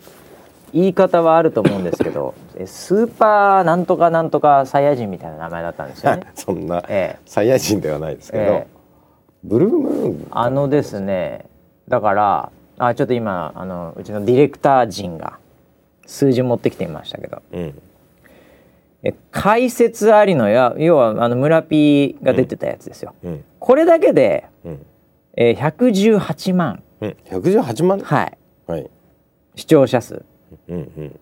[0.73, 6.23] 言い方はあると思うんですけどえスーパーなんとかなんとかサイヤ人みたいな名前だったんですよね。
[6.35, 7.19] そんなええ。
[7.25, 8.67] サイヤ人ではないですけど、ええ。
[9.43, 10.27] ブルームーン。
[10.31, 11.45] あのですね
[11.87, 15.39] だからあちょっと今あのうちのディレクター陣が
[16.09, 17.41] 数字持ってきてみましたけど。
[17.53, 17.81] うん。
[19.03, 23.13] え解説ありのや要はあの村 P が出てたやつですよ。
[23.23, 23.43] うん。
[23.59, 24.85] これだけで、うん。
[25.37, 27.15] えー、118万、うん。
[27.25, 27.99] 118万？
[27.99, 28.89] はい、はい。
[29.55, 30.25] 視聴者数。
[30.67, 31.19] うんうん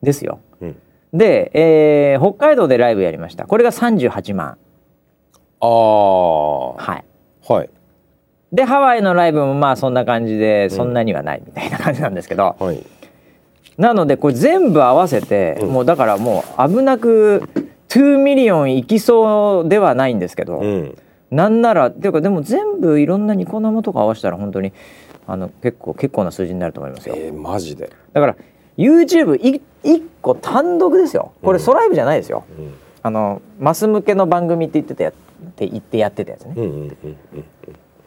[0.00, 0.38] ですよ。
[0.60, 0.76] うん。
[1.12, 3.46] で、えー北海道でライブやりました。
[3.46, 4.56] これが38万。
[5.60, 7.04] ああはい。
[7.46, 7.70] はい。
[8.52, 12.80] でハワイのライブもまあそんな感じでそんなにはないみたいな感じなんですけど、はい
[13.76, 15.68] なのでこれ全部合わせて、うん。
[15.70, 17.48] もうだからもう危なく
[17.88, 20.98] 2ミリオンいきそうではないんですけど、うん。
[21.30, 24.72] なんならっていうかでも全部いろんなニコ生とか合わせたら本当に
[25.26, 27.14] あの結構結構な数字になると思いますよ。
[27.16, 28.36] えー、マジで、だから
[28.76, 31.32] YouTube い1個単独ですよ。
[31.42, 35.12] これうん SOLiVE じゃないですよ、うん、あのマス向けの番組って言ってたやっ
[35.56, 36.54] て言ってやってたやつね、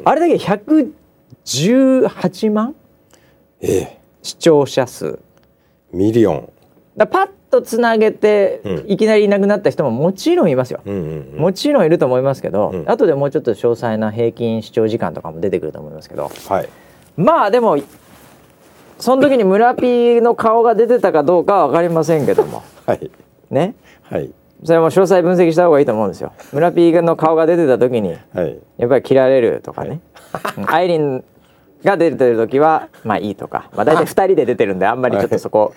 [0.04, 2.76] あれだけ118万
[3.62, 3.99] ええ。
[4.21, 5.19] 視聴者数
[5.93, 6.49] ミリオン。
[6.97, 8.91] だパッとつなげて、うん。
[8.91, 11.39] いきなりいなくなった人ももちろんいますよ、うんうんうん。
[11.39, 12.89] もちろんいると思いますけど、うん。
[12.89, 16.29] 後でもうちょっと詳細な平均視聴時間とかも出てくると思いますけど。
[16.49, 16.69] はい。
[17.15, 17.77] まあでも
[18.99, 22.63] その時に村 P の顔が出てたかどうかは分かりませんけども。
[22.86, 23.12] はい。
[23.49, 23.75] ね？
[24.03, 24.32] はい。
[24.63, 26.32] それも詳細分析した方がいいと思うんですよ。
[26.53, 28.58] 村 P の顔が出てた時にはい。
[28.77, 29.99] やっぱり切られるとかね、
[30.58, 31.23] うんアイリン
[31.84, 35.74] が出てる時はまあいいとか、まあ、大体2人で出てるんであんまりちょっとそこ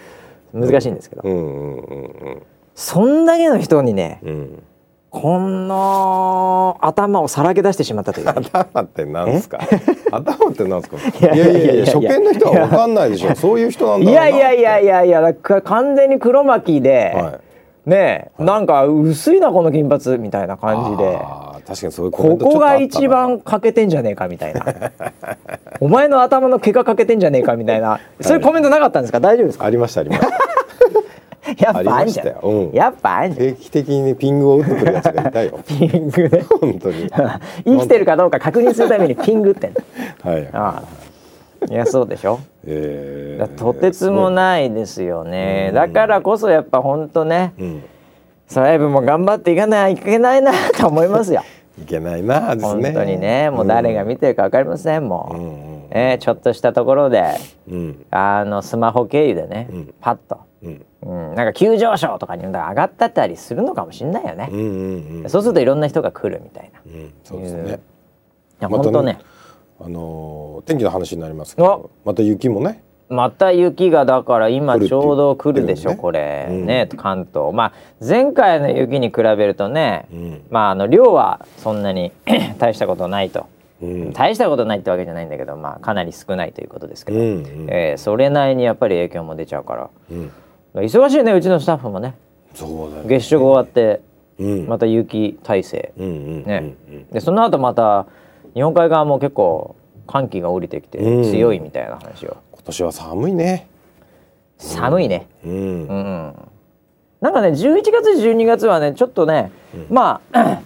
[0.52, 2.42] 難しいんですけど、うんうんうん
[2.78, 4.30] そんだけの人にねうん。
[4.30, 4.62] うん
[5.08, 9.60] この頭をさらけ出してしまったという頭ってなんですか？
[10.10, 10.98] 頭ってなんですか？
[11.26, 11.62] いやいやいやいや。
[11.62, 13.34] いやいや初見の人は分かんないでしょ。
[13.34, 17.45] そういう人なんいだろうなやいやいやいやいや完全に黒巻きで、はい
[17.86, 21.18] ねえ、なんか薄いなこの金髪みたいな感じで。
[21.66, 24.64] 確かにそういうこことが一番欠けてんじゃねえかみたいな。
[25.80, 28.00] お前の頭の毛が欠けてんじゃねえかみたいな。
[28.20, 29.20] そういうコメントなかったんですか？
[29.20, 29.66] 大丈夫ですか？
[29.66, 30.28] ありましたありました。
[31.58, 32.40] やっぱあんじゃありましたよ。
[32.42, 32.70] うん。
[32.70, 33.46] んやっぱあんじゃん。
[33.48, 35.60] 定期的にピングを打ってくるやつがいたよ。
[35.66, 36.44] ピングね。
[36.60, 37.08] 本当に。
[37.64, 39.70] 生きてるかどうか確認するためにピングって
[40.22, 40.48] はい。
[40.52, 41.05] ああ
[41.70, 42.38] いやそうでしょ？
[42.66, 45.66] えーだとてつもないですよね。
[45.70, 47.82] うんだからこそやっぱほんとねうん。
[48.48, 51.42] ソライブも頑張っていかないといけないなと思いますよ。
[51.82, 52.82] いけないなですね。
[52.90, 57.22] 本当にねもう誰が見てるか分かりませんもん、うんうんえーちょっとしたところで
[57.70, 58.06] うん。
[58.10, 59.94] あのスマホ経由でね、うん。
[60.00, 60.86] パッと、うん。
[61.02, 64.48] うん、なんか急上昇とかに上がったったりするのかもしれないよね。
[64.52, 65.30] うん、うんうん。
[65.30, 66.80] そうするといろんな人が来るみたいな。
[66.90, 67.12] いうん。
[67.24, 67.78] そうですね。
[68.62, 69.18] 本当ね
[69.80, 72.82] あのー天気の話になりますけどまた雪もね。
[73.08, 76.66] また雪がだから今ちょうど来るでしょ、来るってこれ、うん。
[76.66, 77.52] ね関東。
[77.54, 77.72] まあ
[78.04, 80.42] 前回の雪に比べるとね、うん。
[80.50, 82.10] まああの量はそんなに
[82.58, 83.46] 大したことないと、
[83.80, 84.12] うん。
[84.12, 87.66] 大したことないってわけじゃないんだけどまあかなり少ないということですけど、うんうん。
[87.70, 89.88] えーそれなりにやっぱり影響も出ちゃうから。
[90.10, 90.30] うん。
[90.74, 92.14] 忙しいねうちのスタッフもね。
[92.54, 93.08] そうだよね。
[93.08, 94.00] 月食終わって
[94.40, 94.66] うん。
[94.66, 98.06] また雪体制、ねうんでその後また
[98.56, 101.22] 日本海側も結構寒気が降りてきてうん。
[101.24, 103.68] 強いみたいな話を、今年は寒いね。
[104.56, 105.26] 寒いね。
[105.44, 105.52] うん。
[105.52, 106.34] うん、
[107.20, 109.52] なんかね11月12月はねちょっとね、
[109.90, 110.62] まあ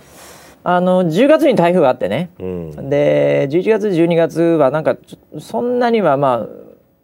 [0.62, 2.31] あの10月に台風があってね。
[2.38, 2.90] うん。
[2.90, 4.96] で11月12月はなんか
[5.40, 6.46] そんなにはまあ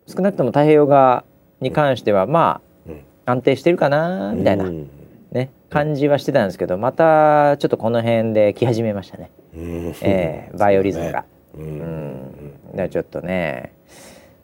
[0.06, 1.24] 少なくとも太平洋側
[1.60, 3.00] に関してはまうん。
[3.24, 4.82] あ安定してるかなみたいな、うん。
[4.82, 4.88] ね
[5.70, 9.94] 感じはしてたんですけどまたちょっとこの辺で来始めましたね、うん。
[10.02, 11.24] えー バイオリズムが。
[11.56, 11.78] ううん。
[11.78, 12.12] ん、
[12.72, 13.72] だからちょっとね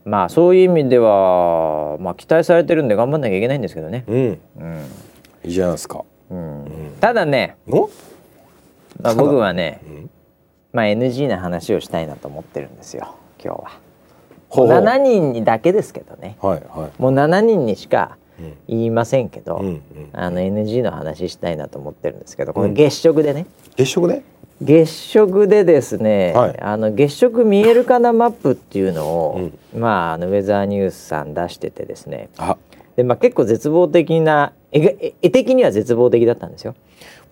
[0.05, 4.05] まあそういう意味では、まあ、期待されてるんで頑張んなきゃいけないんですけどね。
[4.09, 4.17] うん。
[4.17, 4.41] うん。
[5.45, 6.05] いいじゃないですか。
[6.31, 6.67] うん、
[7.01, 7.91] ただね、お？
[9.01, 10.11] まあ、僕はね、ん。
[10.73, 13.71] まあ、NG な話をしたいなと思ってるんですよ今日は。
[14.49, 16.37] ほう7人にだけですけどね。
[16.41, 17.03] はいはい。
[17.03, 18.22] もう7人にしかうん
[18.69, 24.23] 言いませんけど、うんうんあの NG の話したいなと思ってるんですけどこの月食でね、月食ね
[24.63, 26.61] 月食でですね、はい。
[26.61, 32.29] あの月食見えるかなマップっていうのを、まああのウェザーニュースさん出しててですね。
[32.39, 32.57] あ。
[32.97, 36.75] で、まあ、結構絶望的な絵が絵絵的には絶望的だったんですよ。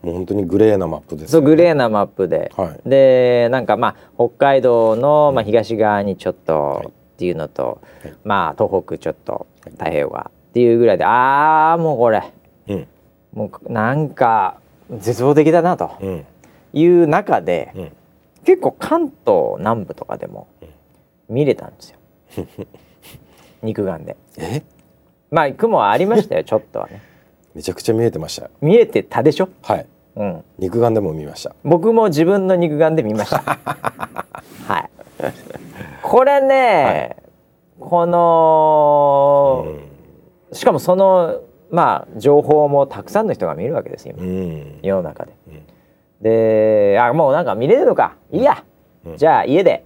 [0.03, 2.89] もう本当にグレーなマップですそうグレーーなマップで、はい。
[2.89, 8.15] でなんかまあ北海道の、まあ、東側にちょっとっていうのと、はい。
[8.25, 12.33] まあ東北ちょっと太平洋側っていうぐらいでああもうこれ。
[12.69, 12.87] うん。
[13.33, 14.61] もうなんか
[14.91, 15.93] 絶望的だなと。
[16.01, 16.27] うん。
[16.73, 17.93] いう中で、うん。
[18.45, 20.49] 結構関東南部とかでも
[21.29, 21.99] 見れたんですよ。
[23.63, 24.17] 肉眼で。
[24.39, 24.63] え？
[25.31, 27.01] まあ雲はありましたよ ちょっとはね。
[27.55, 28.43] めちゃくちゃ見えてました。
[28.47, 29.87] よ見えてたでしょ、はい。
[30.17, 31.55] うん、肉眼でも見ました。
[31.63, 33.39] 僕も自分の肉眼で見ました。
[34.67, 34.91] はい。
[36.03, 37.17] これね、
[37.79, 39.67] この、
[40.53, 44.27] しかもそのまあ情報もたくさんの人が見るわけですよ今。
[44.27, 44.79] うん。
[44.83, 45.33] 世の中で。
[45.49, 45.63] うん。
[46.21, 48.17] であもうなんか見れるのか？
[48.31, 48.65] いいや、
[49.07, 49.17] うん。
[49.17, 49.85] じゃあ家で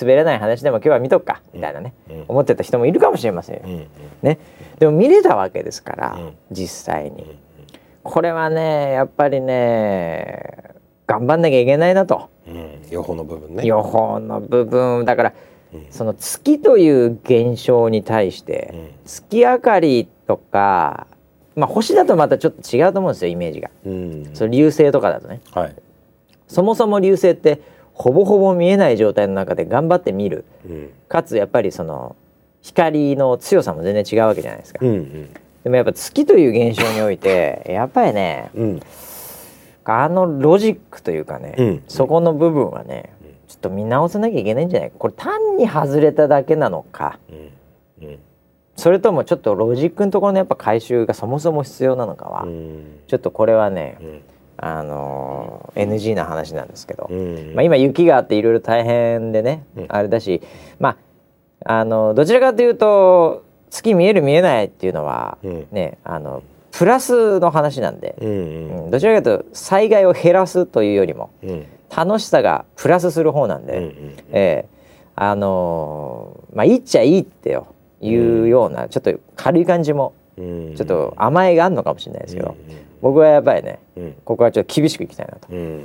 [0.00, 1.42] 滑らない話でも今日は見とくか。
[1.52, 2.24] みたいなね、うん。
[2.28, 3.86] 思ってた人もいるかもしれませんよ、
[4.22, 4.38] ね、
[4.78, 6.36] でも見れたわけですから、うん。
[6.50, 7.38] 実際に、
[8.02, 10.74] これはねやっぱりね
[11.06, 12.82] 頑張んなきゃいけないなと、うん。
[12.90, 13.64] 予報の部分ね。
[13.66, 15.04] 予報の部分。
[15.04, 15.47] だから、うん
[15.90, 18.88] その月という現象に対して、うん。
[19.04, 21.06] 月明かりとか、
[21.56, 23.70] まあ、星だとまたちょっと違うと思うんですよイメージが。
[23.84, 24.30] うん。
[24.34, 25.40] その流星とかだとね。
[25.52, 25.74] はい。
[26.46, 27.60] そもそも流星って
[27.92, 30.44] ほぼほぼ見えない状態の中で頑張って見る。
[30.68, 30.90] うん。
[31.08, 32.16] かつやっぱりその
[32.62, 34.78] 光の強さも全然違うわけじゃないですか。
[34.82, 35.30] うんうん。
[35.64, 38.80] でもやっぱ月という現象においてやっぱりねうん。
[39.84, 41.82] あのロジックというかね、うん。
[41.88, 43.10] そこの部分はね
[43.48, 44.90] ちょっと見直さなきゃいけないんじゃない？
[44.90, 47.18] かこれ単に外れただけなのか。
[48.00, 48.08] うん。
[48.08, 48.18] うん。
[48.76, 53.00] それともちょっとロジックのところのやっぱ回収がそもそも必要なのかは、うん。
[53.08, 54.22] ちょっとこれはね、うん。
[54.58, 57.54] あのー NG な話なんですけど、うん。
[57.54, 59.86] まあ、今雪があっていろいろ大変でね、うん。
[59.88, 60.42] あれだし
[60.78, 60.96] ま
[61.64, 65.66] ああのどちらかというと月見える見えないっていうのは、うん。
[65.72, 68.28] ねあのプラスの話なんで、うん。
[68.84, 68.90] うん。
[68.90, 73.92] どちらかというと災害を減らすというよりもうん楽しさがプラスする方なんで、うんうん
[74.30, 74.68] ええ。
[75.16, 77.66] あのーまあいいっちゃいいってよ
[78.00, 80.74] いうような、ちょっと軽い感じもうん。
[80.76, 82.56] ちょっと甘えがあるのかもしれないですけど、うん
[83.00, 84.14] 僕はやっぱりねうん。
[84.24, 85.46] ここはちょっと厳しくいきたいなと。
[85.50, 85.84] うん。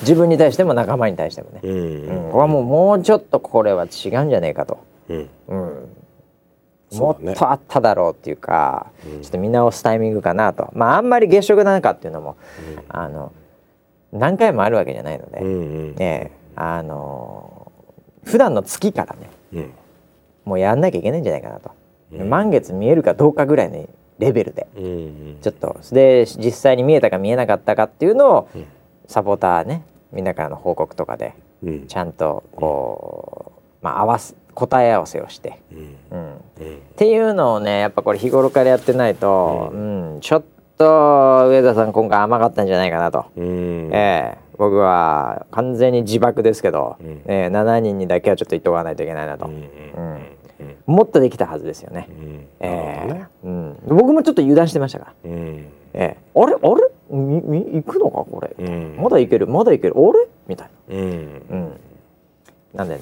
[0.00, 2.22] 自分に対しても仲間に対してもね、ううんん。
[2.26, 4.78] ここはもうもうちょっとこれは違うんじゃねえかと、
[5.08, 5.28] うん。
[5.48, 5.88] うん、
[6.98, 9.22] もっとあっただろうっていうかうん。
[9.22, 10.70] ちょっと見直すタイミングかなと。
[10.74, 12.36] まああんまり月食なんかっていうのも、
[12.88, 13.32] あの
[14.12, 15.52] 何回もあるわけじゃないので、うんう
[15.92, 15.94] ん。
[15.96, 17.70] ねえあの
[18.24, 19.72] 普段の月からねうん。
[20.44, 21.70] もうやんなきゃいけないんじゃないかなと、
[22.12, 22.30] うん。
[22.30, 23.86] 満月見えるかどうかぐらいの
[24.18, 25.38] レベルでうんうん。
[25.42, 28.66] ちょっとで実際に見えたか見えなかったかっていうのをうん。
[29.06, 31.86] サポーターねみんなからの報告とかでうん。
[31.86, 33.52] ちゃんとこ
[33.82, 35.78] う、まあ、合わす答え合わせをして、うん。
[36.10, 36.80] うん、っうん。
[36.96, 40.46] ていうのをねやっぱこれ日頃からやってないと、ううんちょっと
[40.78, 43.26] 上田さん今回甘かったんじゃないかなと。
[43.36, 43.90] うん。
[43.92, 44.38] ええ。
[44.58, 47.22] 僕は完全に自爆ですけど、うん。
[47.26, 49.62] ええ7人にだけはちょっと言っとかないといけないなと、うんうんう
[50.18, 50.26] ん
[50.86, 52.08] もっとできたはずですよね。
[52.08, 52.46] うん。
[52.60, 53.08] ええ。
[53.08, 53.26] どね。
[53.44, 55.66] うん、僕もちょっと油断してましたから、うん。
[55.94, 56.16] ええ。
[56.34, 56.54] あれ？
[56.54, 56.88] あれ？
[57.10, 58.24] みみ行くのか？
[58.24, 58.96] これ、うん。
[58.96, 59.46] まだいける？
[59.46, 59.94] まだいける？
[59.96, 60.28] あれ？
[60.46, 61.42] みたいうん。
[61.50, 61.80] な、うん、
[62.74, 63.00] なんでね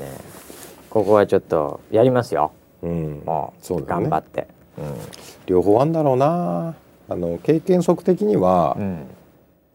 [0.91, 2.53] ここはちょっとやりますよ、
[2.83, 3.23] うん。
[3.25, 3.83] もうね。
[3.87, 4.49] 頑張って。
[5.47, 6.75] 両方あんだろうな
[7.09, 9.07] あの経験則的には、うん。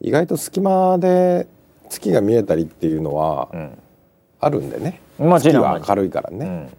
[0.01, 1.45] 意外と隙間で
[1.89, 3.77] 月が見えたりっていうのはうん。
[4.39, 6.69] あるんでね、もちろん月は明るいからね、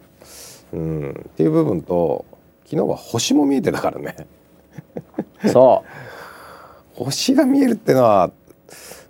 [0.73, 1.03] うん。
[1.03, 1.11] うん。
[1.11, 2.25] っていう部分と
[2.65, 4.15] 昨日は星も見えてたからね。
[5.51, 5.83] そ
[6.95, 8.31] 星が見えるってのは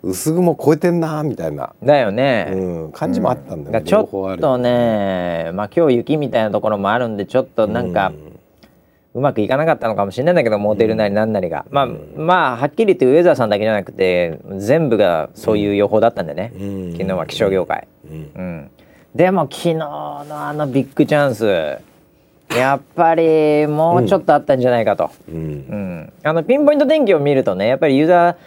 [0.04, 8.31] 薄雲超えてんなみたいな、うだよね、うん、感じもあったんだよね、だからちょっとねまあ今日雪みたいなところもあるんでちょっとなんか、う
[9.20, 11.34] まくいかなかったのかもしれないんだけどモデルなりなん。
[11.34, 16.92] なりが、まあまあはっきり言ってウェザーさんだけじゃなくて全部がそういう予報だったんでね、うん。
[16.94, 18.32] 昨日は気象業界、うん。
[18.36, 18.72] うん、
[19.14, 21.78] でも昨日のあのビッグチャンス
[22.56, 25.36] やっぱりもうちょっとあったんじゃないかと、うん。
[25.36, 26.14] うん。
[26.24, 28.38] あのピンポイント天気を見るとねやっぱりユーザ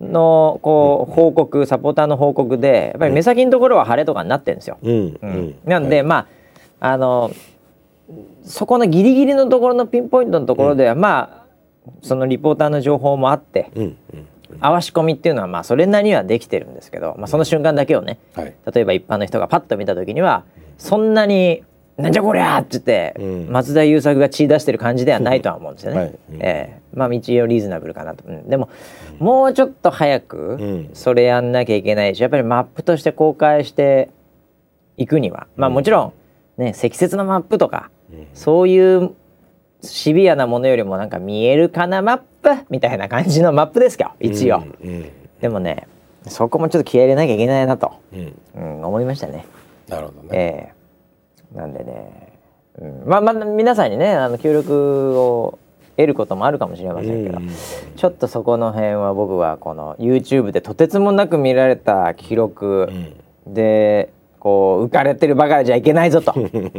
[0.00, 4.78] ーのこう報告サポーターの報告でやっぱり目先のところは晴れとかになってるんですよ。
[4.82, 4.92] うん。
[4.92, 5.30] ううん。
[5.48, 6.26] んなんで、ま
[6.80, 7.30] ああの
[8.42, 11.46] そこのギリギリのところのピンポイントのところでは、まあ
[12.02, 14.26] そのリポーターの情報もあってうんうん
[14.60, 18.54] 合わし込みっていうのはまあそれなりにはできてるんですけど、まあ、その瞬間だけをねはい。
[18.74, 20.44] 例えば一般の人がパッと見た時には
[20.76, 21.62] そんなに
[21.96, 23.48] 「なんじゃこりゃ!」って言って、うん。
[23.50, 25.98] 松田優作が血出してる感じではないとは思うんですよね。
[25.98, 26.08] はい。
[26.08, 26.16] うん。
[26.36, 26.80] ええ。
[26.94, 28.48] まあ一応リーズナブルかなと、うん。
[28.48, 28.68] でも
[29.18, 30.90] もうちょっと早くん。
[30.94, 34.10] それやんなきゃいけないしやっぱりマップとして公開して
[34.96, 35.46] いくには。
[35.56, 36.12] まあもちろ
[36.58, 37.90] んね積雪のマップとか、
[38.34, 39.14] そういう
[39.82, 44.14] シビアなものよりもなんか見えるかなマップみたいな感じのマップですか？
[44.20, 45.10] 一応、うんうん。
[45.40, 45.86] でもね
[46.26, 48.34] そこもちょっと気合い入れなきゃいけないなと、うん。
[48.54, 49.46] うん、思いましたね。
[49.88, 50.72] なるほどね、え
[51.54, 51.58] え。
[51.58, 52.32] なんでね、
[52.78, 55.58] うん、まあまあ皆さんにねあの協力を
[55.96, 57.50] 得ることもあるかもしれませんけど、うん。
[57.96, 62.88] ちょっとそこの辺は僕はこの YouTube でとてつもなく見られた記録
[63.46, 66.34] でこう浮かれてるばかりじゃいけないぞと、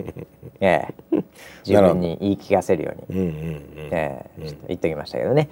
[0.59, 1.22] ええ。
[1.66, 3.22] 自分に言い聞かせるように。
[3.91, 4.47] ええ。
[4.47, 5.47] ちょっと言っときましたけどね。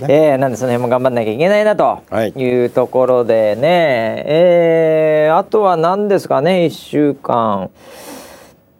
[0.00, 1.98] どねええなんでその辺も頑張んなきゃいけないなと。
[2.08, 2.30] はい。
[2.30, 7.70] いうところでね、ええあとは何ですかね1週間。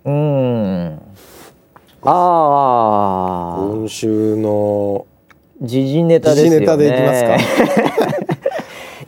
[0.04, 1.02] うーん。
[2.02, 3.64] ああ。
[3.70, 5.04] 今週の。
[5.60, 6.60] 時事ネタですよね。
[6.60, 8.37] 時事ネタでいきますか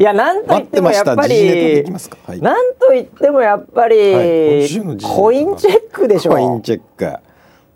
[0.00, 2.40] いやなんと言ってもやっぱりはい。
[2.40, 4.68] なんと言ってもやっぱり、はい。
[5.02, 6.32] コインチェックでしょ。
[6.32, 7.04] コインチェック。
[7.04, 7.20] なる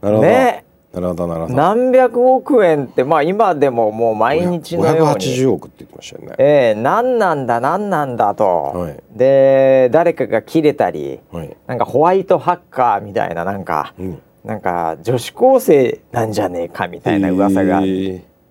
[0.00, 0.64] ほど、ね。
[0.94, 1.54] なるほどなるほど。
[1.54, 5.26] 何百億円ってまあ今でももう毎日のように。
[5.26, 6.34] 580億って言ってましたよね。
[6.38, 8.96] ええ何なんだ何なんだと、はい。
[9.10, 11.54] で誰かが切れたりはい。
[11.66, 14.22] なんかホワイトハッカーみたいななんか、うん。
[14.44, 17.82] なんか女子高生なんじゃねえかみたいな噂が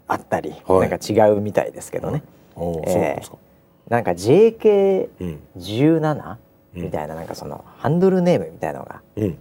[0.07, 0.89] あったり、はい。
[0.89, 2.21] なんか違うみたいですけどね、
[2.55, 3.37] おーええそうですか
[3.93, 6.37] なんか JK17、
[6.75, 6.81] うん。
[6.81, 9.37] みたいななんかそのハンドルネームみたいなのがうん。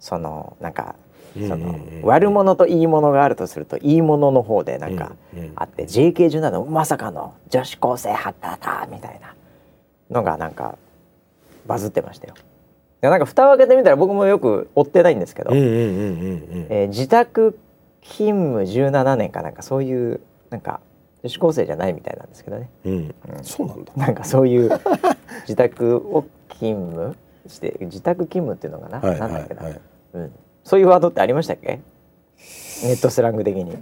[0.00, 0.94] そのなんか
[1.34, 5.12] そうんの悪者といいものがあるとするといいものの方でなんか
[5.56, 9.34] あって JK17 まさかの女子高生ハッカーかみたいな
[10.10, 10.78] のがなんか
[11.66, 12.34] バズってましたよ。
[13.02, 17.58] でなんか蓋を開けてみたら僕もよく追ってないんですけど、自宅
[18.00, 20.80] 勤務17年かなんかそういうなんか
[21.22, 22.70] 女子高生じゃないみたいなんですけどね。
[22.84, 23.14] うん。
[23.42, 23.92] そうなんだ。
[23.96, 24.70] なんかそういう
[25.42, 27.16] 自宅を勤務
[27.48, 29.62] して自宅勤務っていうのかな、はいなんだっけな、
[30.14, 30.32] うん、
[30.64, 31.80] そういうワードってありましたっけ？
[32.84, 33.76] ネットスラング的に。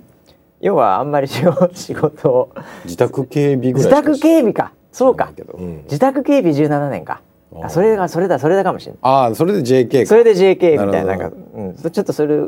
[0.61, 2.51] 要はあんまり仕事仕事を。
[2.85, 4.73] 自宅警備ぐらい自宅警備か。
[4.93, 5.33] そうか。
[5.35, 5.83] けど、うん。
[5.85, 7.21] 自宅警備17年か。
[7.63, 8.99] あそれがそれだそれだかもしれない。
[9.03, 10.07] ああそれで JK か。
[10.07, 11.17] それで JK みたいな。
[11.17, 11.31] なん。
[11.31, 12.39] か、うん、ちょっとそれ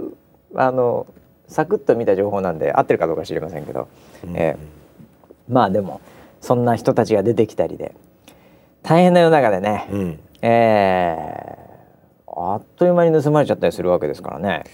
[0.54, 1.06] あの
[1.48, 3.88] サクッと見た情報なんで合ってるかどうか知りませんけど、
[4.34, 4.75] えー
[5.48, 6.00] まあでも
[6.40, 7.94] そんな人たちが出てきたりで
[8.82, 10.20] 大変な世の中でね、うん。
[10.42, 11.66] えー
[12.38, 14.64] あっという間に盗まれちゃったりするわけですからね。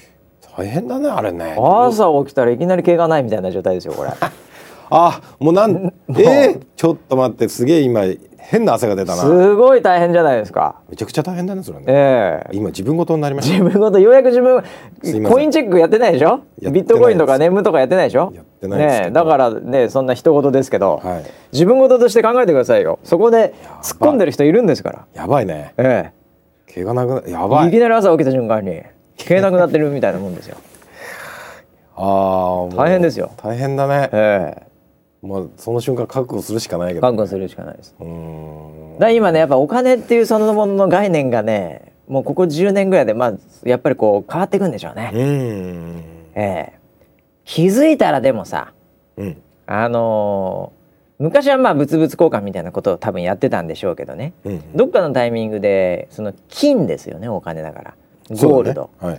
[0.56, 1.54] 大変だねあれね。
[1.56, 4.10] 朝起きたらいきなり毛がないみたいな状態ですよこれ。
[4.90, 8.02] あもうなん えー、ちょっと待ってすげえ今
[8.44, 9.22] 変な汗が出たな。
[9.22, 10.76] すごい大変じゃないですか。
[10.88, 11.84] めちゃくちゃ大変だねそれね。
[11.88, 12.50] ええ。
[12.52, 13.52] 今自分ごとになりました。
[13.52, 14.62] 自分ごとようやく自分
[15.28, 16.40] コインチェックやってないでしょ？
[16.60, 18.32] ビットコインとかネームとかやってないでしょ？
[18.34, 21.24] やってないねえだからねそんな人事ですけど、はい。
[21.52, 22.98] 自分事として考えてくださいよ。
[23.04, 25.06] そこで突っ込んでる人いるんですから。
[25.14, 25.72] やばいね。
[25.76, 26.10] え
[26.66, 27.68] 毛がなくなやえばい。
[27.68, 28.82] いきなり朝起きた瞬間に
[29.16, 30.56] 毛なくなってるみたいなもんですよ。
[31.96, 33.30] ああ大変ですよ。
[33.36, 34.08] 大変だね。
[34.12, 34.71] ええ
[35.22, 37.94] もうその瞬間覚悟するしかないけど覚悟するしかないです。
[37.98, 38.98] うーん。
[38.98, 43.32] だ今ねやっぱお金っていうそのものの概念がねもうここ10年ぐらいでまあ
[43.64, 45.18] やっぱりこう変わっていくんでしょうね、う
[46.34, 46.78] ええ。
[47.44, 48.72] 気づいたらでもさ
[49.16, 49.42] うん。
[49.66, 50.82] あのー
[51.18, 54.32] 昔はまあ物々交換みたいなことを多分やってたんでしょうけどね。
[54.42, 57.94] うんどっかのタイミングでその金ですよねお金だから。
[58.30, 59.14] ゴールド、は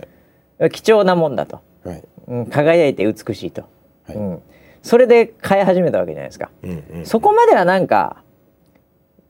[0.60, 0.70] い。
[0.70, 2.04] 貴重なもんだと、はい。
[2.28, 3.62] うん、輝いて美しいと、
[4.06, 4.16] はい。
[4.16, 4.42] うん、
[4.84, 7.06] それで買い始めたわけじゃないですか、うんうん。
[7.06, 8.22] そこまではなんか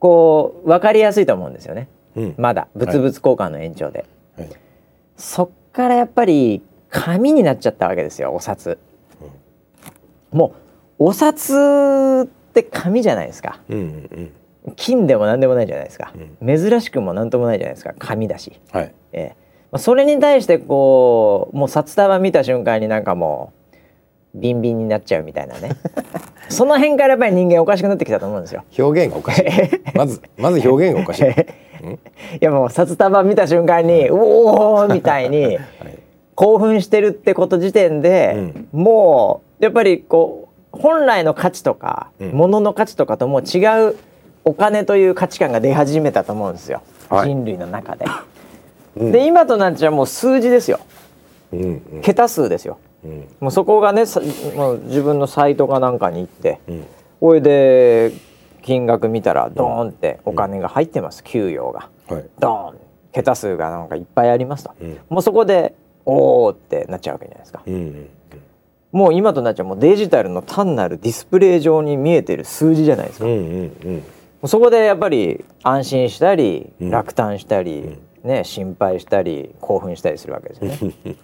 [0.00, 1.88] こう分かりやすいと思うんですよね。
[2.16, 2.34] うん。
[2.36, 2.66] まだ。
[2.74, 4.04] 物々交換の延長で、
[4.36, 4.48] はい。
[5.16, 8.78] そっからやっぱり紙になっちゃったわけですよお札、
[10.32, 10.54] も
[10.98, 11.52] うお札
[12.24, 13.60] って紙じゃないですか。
[13.68, 13.82] うんう
[14.20, 14.32] ん
[14.76, 16.12] 金でも何でもないじゃないですか、
[16.44, 17.94] 珍しくも何ともないじゃないですか。
[17.98, 18.94] 紙だし、はい。
[19.12, 19.36] ええ。
[19.70, 23.63] まあ、それに対してこうもう札束見た瞬間になんかもう
[24.34, 25.70] ビンビンになっちゃうみたいなね。
[26.48, 28.64] その辺からやっぱり人間おかしくなってきたと思うんですよ。
[28.78, 29.44] 表現がおかしい。
[29.94, 31.96] まずまず表現がおかしい、は いい
[32.40, 35.58] やもう札束見た瞬間に「おお!」みたいに
[36.34, 42.30] 興奮してるってこと時点で、もうやっぱりこう本来の価値とか、うん。
[42.32, 43.58] 物の価値とかとも違
[43.88, 43.96] う
[44.44, 47.28] お金という価値観が出始めたと思うんですよ、はい。
[47.28, 48.06] 人類の中で。
[48.96, 49.12] うん。
[49.12, 50.80] で今となっちゃもう数字ですよ。
[51.52, 52.02] うんうん。
[52.02, 52.78] 桁数ですよ。
[53.04, 53.28] うん。
[53.40, 54.20] もうそこがねさ
[54.56, 56.84] もう自分のサイトかなんかに行ってうん。
[57.20, 58.12] これで
[58.62, 61.90] 金額見たらドーンってお金が入ってます、給与が。
[62.08, 62.24] はい。
[62.38, 62.78] ドーン。
[63.12, 64.98] 桁数がなんかいっぱいありますと、うん。
[65.08, 65.74] もうそこで
[66.04, 68.08] おーってなっちゃうわけじゃないですか、うんうん
[68.92, 74.02] もう今となっちゃもうデジタルの単なるディスプレイ上に見えてる数字じゃないですか、もうんうんうん。
[74.40, 76.90] うそこでやっぱり安心したり、うん。
[76.90, 80.94] 落胆したり、ね心配したり興奮したりするわけですよね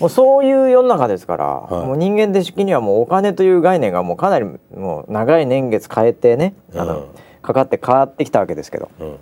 [0.00, 1.86] もうそういう世の中ですから、はい。
[1.86, 7.08] もう人間的にはもうお金という概念がもうかなりもう長い年月変えてねあの、うん
[7.42, 9.16] かかって変わってきたわけですけど、うんうん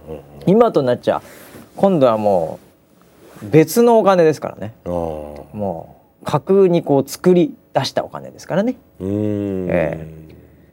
[0.46, 1.22] 今となっちゃ
[1.76, 2.58] 今度はも
[3.42, 4.74] う別のお金ですからね。
[4.84, 4.90] ああ。
[4.90, 8.76] もう架空にこう作り出したお金ですからね。
[9.00, 10.06] うーん、え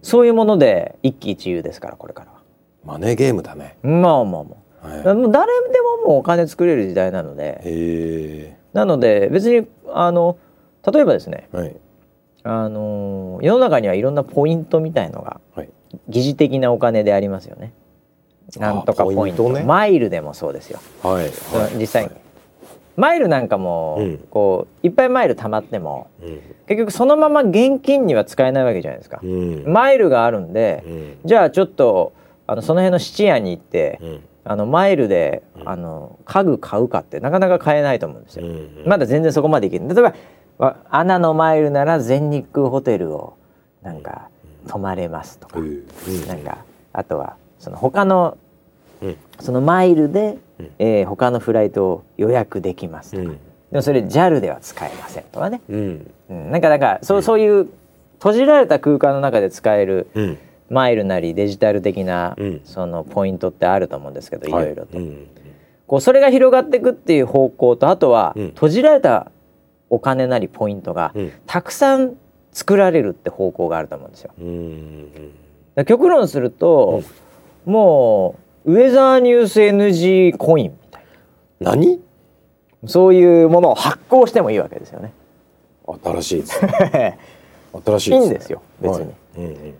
[0.01, 2.37] そういうもので一喜一憂ですからこれからは。
[2.85, 3.77] マネーゲームだね。
[3.81, 4.49] まあまあま
[4.83, 4.87] あ。
[4.87, 5.15] はい。
[5.15, 7.61] もう誰でももうお金作れる時代なので。
[7.63, 10.37] へなので別にあの
[10.91, 11.75] 例えばですねえはい。
[12.43, 15.69] あの世の中にはいろんなポイントみたいのがはい。
[16.09, 17.73] 疑似的なお金でありますよね。
[18.57, 19.21] なんとかポイント。
[19.21, 19.63] ポイントね。
[19.63, 20.79] マイルでもそうですよ。
[21.03, 21.29] はい
[21.77, 22.03] 実際。
[22.05, 22.11] に、
[22.95, 24.17] マイルなんかも、うん。
[24.29, 26.39] こういっぱいマイル貯まってもうん。
[26.67, 29.63] 結局そのまま現金には使えないわけじゃないですか、うん。
[29.67, 31.17] マイルがあるんで、うん。
[31.25, 32.13] じゃあちょっと
[32.45, 35.69] あのその辺の質屋に行って、うんあのマイルで、うん。
[35.69, 40.13] あの家具買うかってなかなか買えないと思うんですよ、うんまだ全然そこまでいけない例えば
[40.57, 43.37] わアナのマイルなら全日空ホテルを
[43.81, 44.29] なんか
[44.67, 45.83] 泊まれますとか、うん
[46.27, 46.59] なんか
[46.93, 48.37] あとはその他の
[49.01, 49.17] うん。
[49.39, 50.71] そのマイルで、うん。
[50.79, 53.29] えー他のフライトを予約できますとか、うん。
[53.29, 53.39] で
[53.73, 56.11] もそれ JAL では使えませんとかね、うん。
[56.29, 57.67] うん、なんかなんかそうそういう
[58.13, 60.37] 閉じられた空間の中で使えるうん
[60.69, 62.61] マイルなりデジタル的な、うん。
[62.63, 64.51] そのポイントってあると思うんですけどい。
[64.51, 64.97] ろいろと、
[65.87, 68.47] こうそれが広がっていくっていう方向とあとは、うん。
[68.49, 69.31] 閉じられた
[69.89, 71.31] お金なりポイントが、うん。
[71.45, 72.15] たくさん
[72.51, 74.31] 作られるって方向があると思うんですよ。
[74.39, 75.31] うん
[75.75, 77.03] だ極論すると、
[77.65, 81.03] もうウェザーニュース NG コインみたい
[81.59, 81.97] 何？
[81.97, 82.03] な
[82.87, 85.13] そういうものを発行してもいいわけですよね。
[86.03, 87.19] 新しいですね。
[87.85, 89.13] 新しいいいんですよ別に、はい。
[89.37, 89.73] うん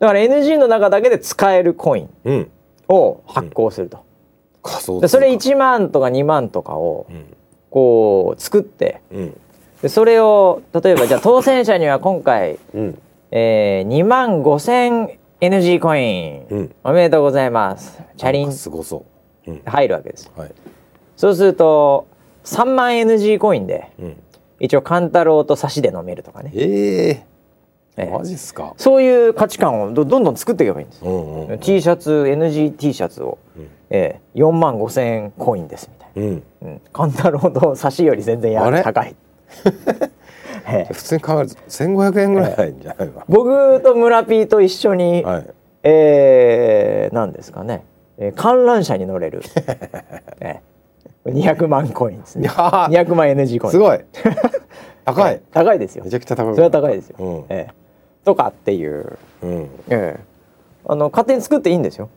[0.00, 2.34] だから NG の中だけで使えるコインうん。
[2.34, 2.50] うん
[2.92, 4.04] を発行すると、
[4.64, 7.36] 仮想でそれ1万とか2万とかをうん。
[7.70, 9.40] こう作ってうん。
[9.80, 12.98] でそれを例えばじゃあ当選者には今回、うん。
[13.30, 16.74] えー、2万5000 NG コイン、うん。
[16.82, 18.02] おめでとうございます。
[18.16, 18.52] チャリン。
[18.52, 19.06] すごそ
[19.46, 19.50] う。
[19.52, 19.62] うん。
[19.64, 20.28] 入るわけです。
[20.36, 20.52] はい。
[21.16, 22.08] そうすると
[22.42, 24.16] 3万 NG コインでうん。
[24.58, 27.26] 一応カンタロウと差しで飲めるとかね、ええええ
[28.06, 28.74] マジっすか。
[28.76, 31.04] そういう価値観をどどんどん作っていけばいいんです。
[31.04, 31.58] よ、うんうん。
[31.58, 33.68] T シャツ NGT シャツを、うん。
[33.90, 34.38] ええ。
[34.38, 36.42] 4万5千コインですみたいな、うん。
[36.62, 39.14] うん、カンタロウと差しより全然や高い、
[40.68, 40.92] ええ。
[40.92, 45.46] 普通に考えると1500円ぐらいじゃないか 僕と村 P と一緒に、はい。
[45.82, 47.84] えー、なんですかね、
[48.18, 49.42] えー、観覧車に乗れる、
[50.40, 50.60] え
[51.24, 52.42] え、200万コインですね。
[52.42, 52.88] いやー。
[52.88, 53.72] 200万 NG コイン。
[53.72, 54.00] すごい。
[55.04, 55.40] 高い。
[55.50, 56.04] 高いですよ。
[56.04, 56.54] めちゃくちゃ高い。
[56.54, 57.44] それは高いですよ、うん。
[57.48, 57.74] ええ、
[58.24, 59.70] とかっていう、うん。
[59.88, 60.20] ええ、
[60.86, 62.08] あの勝手に作っていいんですよ。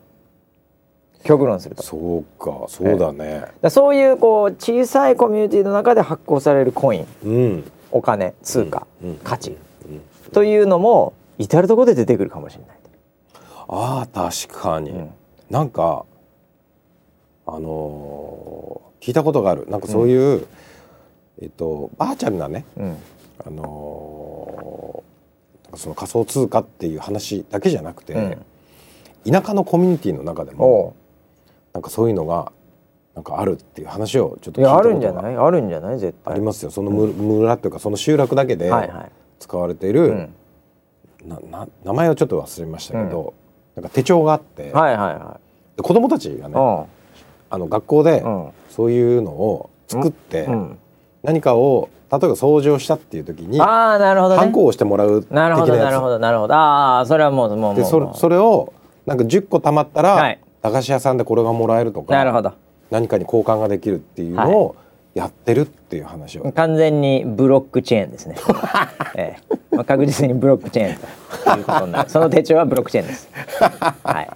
[1.24, 1.84] 極論すると。
[1.84, 2.66] そうか。
[2.68, 3.45] そうだね。
[3.62, 7.08] らそういうこう小さいコミュニティの中で発行されるコイン。
[7.24, 7.72] うん。
[7.91, 9.16] お金通貨、うん。
[9.24, 9.51] 価値。
[9.86, 10.01] うん。
[10.32, 12.78] というのも至る所で出てくるかもしれない。
[13.70, 15.10] ああ確かに、うん。
[15.49, 16.06] なんか
[17.45, 19.68] あのー聞いたことがある。
[19.70, 20.47] なんかそういう、
[21.41, 22.66] えっとバーチャルなね。
[22.78, 22.97] うん。
[23.45, 24.93] あのー
[25.78, 29.32] その仮想通貨っていう話だけじゃなくて、うん。
[29.32, 30.95] 田舎のコミュニティの中でも
[31.74, 32.51] なんかそういうのが
[33.15, 35.36] なんかあるっていう話をちょっと聞いたことがるんじゃない？
[35.36, 35.99] あるんじゃない？
[35.99, 36.34] 絶対。
[36.34, 36.71] ありますよ。
[36.71, 38.71] そのむ村っていうかその集落だけで
[39.39, 40.34] 使われている、うん。
[41.26, 43.34] なな名前をちょっと忘れましたけど、
[43.76, 45.39] なんか手帳があって、はいはいは
[45.78, 46.57] で子供たちがね、い
[47.49, 48.49] あの学校でうん。
[48.69, 50.78] そういうのを作って、うんうん。
[51.21, 51.89] 何かを
[52.20, 54.39] 例えば掃除をしたっていう時にああなるほどね。
[54.39, 56.53] ハンコを押してもらう的ななるほどなるやほどなるほど。
[56.53, 58.72] ああそれはもうもうつでそそれを
[59.07, 60.39] なんか10個貯まったら、はい。
[60.61, 62.53] 駄菓子屋さんでこれがもらえるとかなるほど。
[62.91, 64.76] 何かに交換ができるっていうのを
[65.14, 68.36] やってるっていう話を、完全にブロックチェーンですね、
[69.16, 69.76] ええ。
[69.76, 72.09] まあ、確実にブロックチェーンということになる。
[72.09, 73.30] その手帳はブロックチェーンです。
[74.03, 74.30] はい。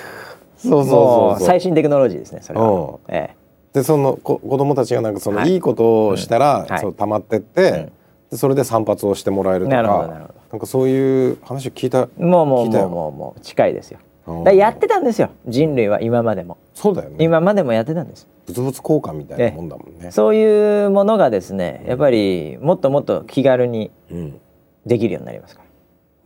[0.58, 1.46] そうそうもそう。
[1.46, 2.70] 最新テクノロジーですねそれは。
[2.70, 3.30] うん、え
[3.78, 5.52] でそのこ子供たちがなんかそのはい。
[5.52, 6.66] いいことをしたら、うん。
[6.66, 6.80] はい。
[6.80, 7.92] そう溜まってって、
[8.30, 10.34] でそれで散髪をしてもらえるとかなるほどなるほど。
[10.52, 13.98] なんかそういう話を聞いたえもうもうもうもうもう近いですよ。
[14.26, 15.30] うんだやってたんですよ。
[15.46, 16.58] 人類は今までも。
[16.74, 17.16] そうだよね。
[17.20, 18.26] 今までもやってたんです。
[18.48, 24.40] 物々交換みたいなもんだもんね、そういうものがですねやっぱりもっともっと気軽にうん、
[24.86, 25.62] できるようになりますか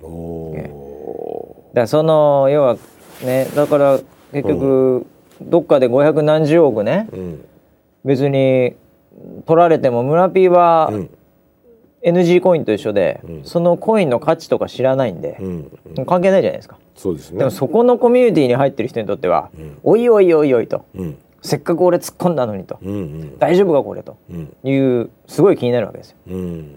[0.01, 0.07] ら。
[0.09, 2.77] おえおだからその要は
[3.25, 4.01] ねだから
[4.33, 5.07] 結局、
[5.47, 7.09] どっかで500何十億ね。
[7.13, 7.45] ー、うん。
[8.05, 8.75] 別に
[9.47, 11.11] 取られても村 P はうん。
[12.05, 13.45] NG コインと一緒で、うん。
[13.45, 15.79] そのコインの価値とか知らないんでう、ん。
[15.97, 16.07] うん。
[16.07, 16.77] 関係ないじゃないですか。
[16.97, 17.39] そうですね。
[17.39, 19.79] でもそこのコミュニティに入ってる人にとっては、うん。
[19.85, 20.85] おいおいおいおいと。
[20.95, 21.19] うん。
[21.43, 23.39] せっかく俺突っ込んだのにと、うんうん。
[23.39, 24.17] 大丈夫かこれと。
[24.31, 24.57] うん。
[24.65, 26.17] いうすごい気になるわけですよ。
[26.29, 26.73] うん。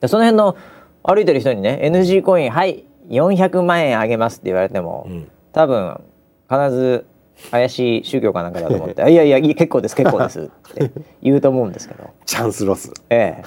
[0.00, 0.56] でその辺の
[1.02, 5.30] 歩いてる人にね NG コインはい400万円あげますって言われても、うん。
[5.52, 6.00] 多分
[6.48, 7.06] 必ず
[7.50, 10.90] 怪しい宗教かなんかだと思って「いやいやいい結構です結構です」って
[11.22, 13.44] 言うと思うんですけど、チャンスロス、ええ、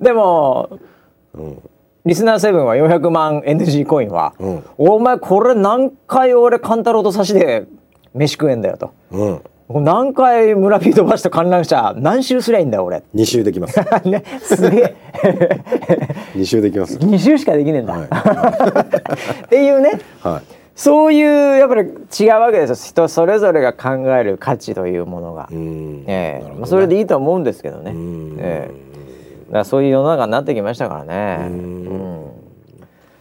[0.00, 0.78] でも
[1.34, 1.70] うん。
[2.06, 4.64] リスナーセブンは400万 NG コインは、うん。
[4.76, 7.66] お前これ何回俺勘太郎と差しで
[8.12, 8.92] 飯食えんだよと。
[9.70, 13.02] うん、何回村ピー飛ばした観覧車何周すりゃいいんだよ俺。
[13.14, 13.80] 2周できます。
[14.04, 14.94] ねすげえ。
[16.34, 16.98] 2周できます。
[16.98, 18.84] 2周しかできねえんだ、は
[19.46, 19.98] っていうね。
[20.22, 22.74] はいそういうやっぱり違うわけですよ。
[22.74, 26.04] 人それぞれが考える価値というものが、うん。
[26.06, 26.48] ええ。
[26.48, 26.54] ね。
[26.58, 28.36] まあ、それでいいと思うんですけどね、うん。
[28.40, 28.74] ええ。
[29.46, 31.54] だからそういう世の中になってきましたからね、うん。
[31.54, 32.30] うん。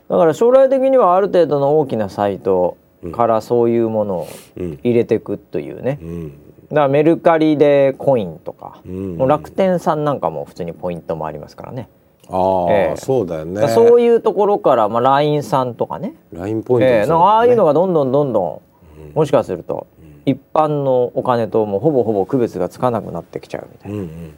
[0.10, 2.78] だから将来的にはある程度の大きなサイト
[3.12, 4.28] からそういうものを
[4.58, 4.80] うん。
[4.84, 6.30] 入れていくというね、うん。
[6.70, 9.18] だからメルカリでコインとか、うん。
[9.18, 11.88] もう楽天さんなんかも普通にポイントもありますからね
[12.30, 12.98] ああ、ええ。
[12.98, 13.68] そうだよね。
[13.68, 16.14] そういうところから、まあ、LINE さんとかね。
[16.32, 18.62] ラインポイントもええなんかああいうのがどんどんどんどん、
[19.08, 19.14] うん。
[19.14, 19.88] もしかすると、
[20.26, 24.34] 一般のお金ともうほぼほぼ区別がつかなくなってきちゃうみたいな、うんうん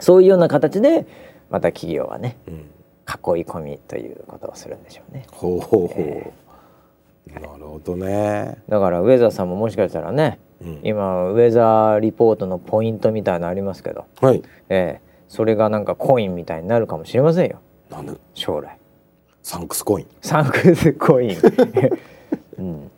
[0.00, 1.06] そういうような形で
[1.50, 2.54] また企業はねうん。
[2.54, 2.70] うん
[3.08, 5.24] 囲い込みということをするんでしょうね。
[5.32, 6.32] ほうほうほ
[7.26, 8.58] う、なるほどね。
[8.68, 10.80] だからウェザーさんももしかしたらね、うん。
[10.82, 14.42] 今ウェザーリポートのポイントみたいなのありますけど、はい。
[14.68, 17.60] ええそれがなんかコインみたいになるかもしれませんよ。
[17.90, 18.14] なんで？
[18.34, 18.78] 将来。
[19.42, 20.06] サンクスコイン。
[20.20, 21.36] サンクスコイン、
[22.58, 22.90] うん、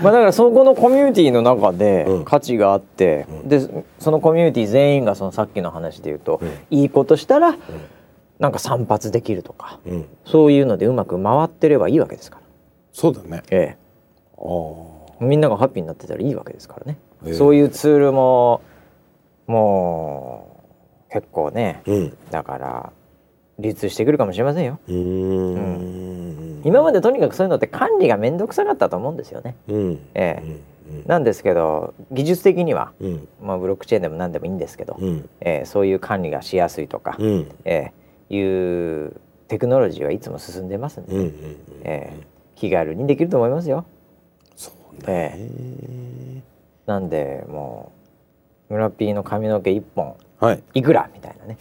[0.00, 2.24] まあだからそこのコミュニティの中でうん。
[2.24, 3.48] 価値があって、うん。
[3.48, 3.60] で
[3.98, 6.50] そのコミュニティ全員がそのさっきの話で言うと、うん。
[6.70, 7.56] いいことしたら、
[8.38, 10.06] なんか散髪できるとかうん。
[10.24, 12.42] そういうのでうまく回ってればいいわけですから、
[12.92, 13.42] そうだね。
[13.50, 13.76] え
[14.38, 15.12] ああ。
[15.20, 17.34] え、みんながハッピーになってたらいいわけですからね、ええ。
[17.34, 18.62] そういうツールも
[19.46, 20.41] もう
[21.12, 22.16] 結構ねうん。
[22.30, 22.92] だから
[23.58, 24.78] 流通してくるかもしれませんよ。
[24.88, 26.62] うーん。
[26.64, 29.56] 今までとにかくそういうのって管理が面倒くさかったと思うんですよね。
[29.68, 29.98] うん。
[30.14, 30.42] ええ。
[30.90, 31.04] うん。
[31.06, 33.28] なんですけど技術的には、うん。
[33.42, 35.28] まあ、ブロックチェーンでも何でもいいんですけど、うん。
[35.40, 37.50] えーそういう管理がしやすいとか、うん。
[37.64, 39.12] えーいう
[39.48, 41.30] テクノロジーはいつも進んでますんで、
[41.84, 42.22] えー
[42.54, 43.84] 気軽にできると思いますよ。
[44.56, 44.74] そう
[45.08, 46.42] えね
[46.86, 47.92] なんでも
[48.70, 50.62] う村 P の髪の毛一本はい。
[50.74, 51.56] いくらみたいなね。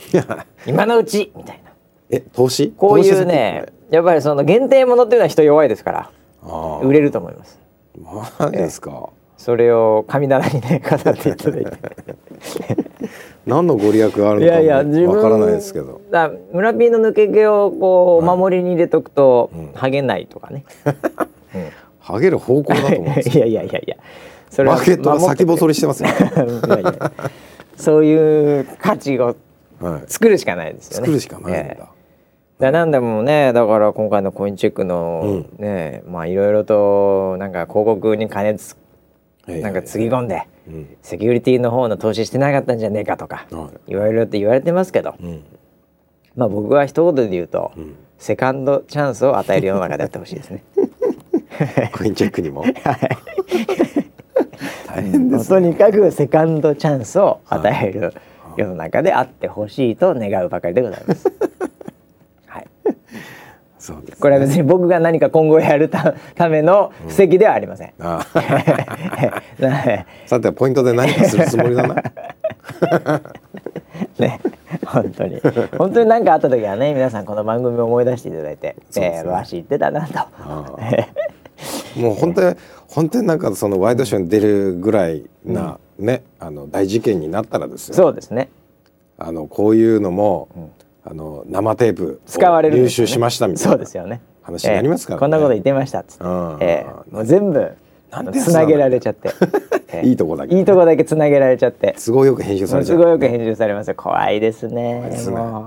[0.66, 1.72] 今のうちみたいな。
[2.10, 2.74] え投資？
[2.76, 6.12] こういうねやっぱりその限定ものっていうのは人弱いですから
[6.44, 7.60] ああ売れると思います。
[8.00, 9.10] マジですか？
[9.38, 11.72] それを神棚にね飾っていただいて。
[13.46, 16.02] 何のご利益があるいやいやのかもわからないですけど。
[16.10, 19.72] だ村 P の抜け毛をこうお守りに入れとくと、うん。
[19.74, 20.66] ハゲないとかね、
[22.00, 23.96] ハゲる方向だと思うんです いやいやいやいや。
[24.50, 26.10] そはマーケットが先細りりしてますよ。
[26.10, 27.12] いやいや
[27.82, 29.36] そういう価値を
[29.80, 31.06] はい作るしかないですよね。
[31.06, 31.80] 作るしかないんええ。
[31.80, 31.88] だ
[32.60, 38.78] だなんでもねだから今回のコインチェックのね、まあいろいろとなんか広告に金つ
[39.48, 40.98] なんかつぎ込んでうん。
[41.02, 43.92] セキュリティの方の投資してなかったんじゃねえかとかはい。
[43.92, 45.44] いろいろって言われてますけど、うん。
[46.36, 47.96] まあ僕は一言で言うと、ん。
[48.20, 50.64] セカンドチャンスを与える世の中でやってほしいですね。
[51.92, 52.64] コインチェックにも
[54.88, 58.14] 大変ですとにかくセカンドチャンスを与える
[58.58, 61.32] 世の中であってほしいと願うばかりでございます。
[62.48, 62.68] はい、
[63.80, 67.94] そうです、これは別に僕が何か今後やるたための布石ではありません。
[68.00, 68.26] あ
[69.60, 71.96] ね さてポイントで何かするつもりだな
[74.20, 74.40] ね。
[74.86, 75.42] 本当に。
[75.78, 78.76] 本当に何かあった時はね皆さんこの番組を思い出していただいて、ね。
[78.96, 80.20] えーわし言ってたなと。
[81.96, 82.56] もう本当に
[82.92, 88.50] 本当になんかそのワイドショーに出るぐらいな、ねあの大事件になったらですよそうですね。
[89.18, 90.72] あのこういうのも、
[91.06, 94.20] あの生テープを使われるん入手しましたみたいなそうですよね。
[94.42, 95.18] 話になりますからね。
[95.18, 96.58] えーこんなこと言ってましたっつって、うん。
[96.60, 97.72] えーもう全部
[98.12, 99.30] なんてやつつなげられちゃって、
[99.94, 101.96] えーいいとこだけいいとこだけつなげられちゃって。
[102.04, 102.98] 都合よく編集されちゃう。
[102.98, 103.90] すごいよく編集されます。
[103.90, 103.96] よ。
[103.96, 105.12] 怖いですね。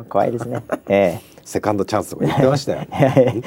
[0.08, 0.62] 怖いですね。
[0.88, 2.78] えセカンドチャンスとか言ってましたよ。
[2.92, 3.42] え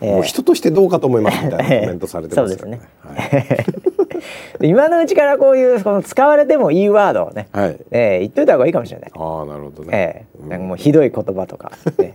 [0.00, 0.14] え。
[0.14, 2.80] もう人としてどうかと思いますみたいなコメントされてますからね。
[4.58, 9.10] で今のうちからこういうこの使われてもいいワードをね、はい、はい、えー言っといた方がいいかもしれない。
[9.14, 10.48] ああなるほどね、ええ。
[10.48, 12.12] なんかもうひどい言葉とか、ね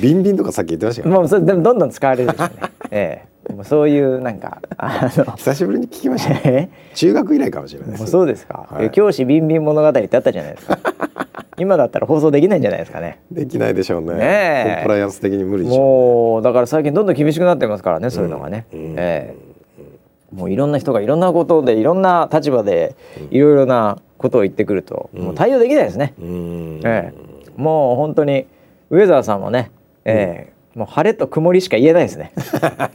[0.00, 2.54] ビンビンとかさっき言ってましたけどもうそれでもどんどん使われるでしょうね。
[2.90, 6.34] ええもうそういうなんかあの久しぶりに聞きました。
[6.34, 6.94] ね え？
[6.94, 8.00] 中学以来かもしれないです。
[8.00, 8.86] もうそうですか、はい。
[8.86, 10.78] え教師ビンビン物語ってあったじゃないですか。
[11.58, 13.20] 今だったら放送できないんじゃないですかね。
[13.30, 14.14] できないでしょうね。
[14.14, 14.74] ねえ。
[14.74, 18.94] コンプライアンス的に無理でしょもうだから最近どんどん厳しくなってますからねそういうのがね、うん。
[18.98, 20.34] ええ。
[20.34, 22.94] もういろんな人がいろんなことでいろんな立場で
[23.30, 26.80] いろいろなことを言ってくると、もう対応できないですね、ううん。
[26.84, 27.26] ええ。
[27.56, 28.46] もう本当に
[28.90, 29.70] ウェザーさんもね、
[30.04, 32.32] ええもう晴れと曇りしか言えないですね。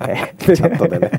[0.07, 1.11] ええチャットでね。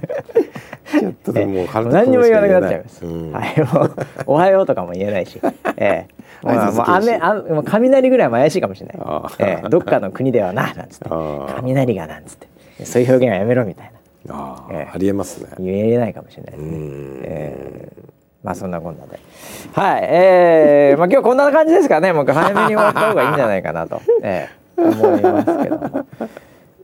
[0.89, 3.05] チャットでもうもう何にも言わなくなっちゃいます。
[3.05, 3.33] うん。
[3.33, 3.97] はい、もう
[4.27, 5.41] おはようとかも言えないし、
[5.77, 8.97] ええ、 もう雨あもう雷ぐらいも怪しいかもしれない。
[9.01, 9.29] あ。
[9.41, 11.09] ええ、どっかの国ではななんつって。
[11.57, 12.87] 雷がなんつって。
[12.87, 13.91] そういう表現はやめろみたい
[14.29, 14.35] な。
[14.35, 14.89] ああ、ええ。
[14.95, 15.49] ありえますね。
[15.59, 16.77] 言えないかもしれないですね。
[16.77, 17.21] うん。
[17.25, 17.57] え
[17.99, 18.13] え。
[18.45, 19.21] まあそんなこんなで、
[19.73, 22.13] はい、えー、まあ今日こんな感じですかね。
[22.13, 24.63] もう早めに終わった方がいいんじゃないかなと、ええ。
[24.83, 26.07] 思いますけども。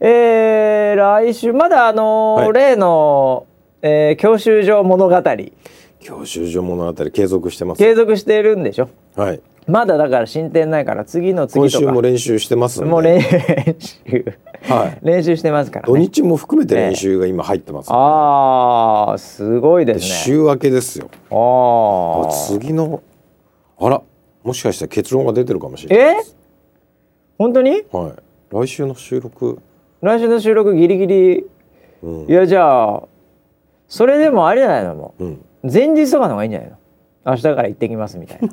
[0.01, 2.53] えー、来週まだあのーはい。
[2.53, 3.47] 例の、
[3.83, 5.23] えー、教習所物語。
[6.01, 7.79] 教習所物語継続してます。
[7.79, 8.89] 継続してるんでしょ？
[9.17, 9.41] はい。
[9.67, 11.79] まだだから進展ないから次の次今とか。
[11.81, 14.25] 週も練習してますもう練習、
[14.73, 14.99] はい。
[15.05, 15.93] 練習してますからね。
[15.93, 20.09] 土日も含めて練習が今入ってます、ああすごいでですね。
[20.09, 21.09] 週明けですよ。
[21.31, 22.31] ああ。
[22.31, 23.03] 次の
[23.79, 24.01] あら
[24.43, 26.23] もしかしたら結論が出てるかもしれないえ？
[27.37, 27.83] 本当に？
[27.93, 28.13] はい。
[28.51, 29.59] 来週の収録
[30.01, 31.47] 来週の収録ギリギリ
[32.03, 32.31] うん。
[32.31, 33.03] いやじゃあ
[33.89, 35.25] それでもあれじゃないのもう。
[35.25, 35.33] ん。
[35.35, 35.39] う
[35.73, 36.77] 前日とかの方がいいんじゃないの？
[37.27, 38.49] 明日から行ってきますみたいな。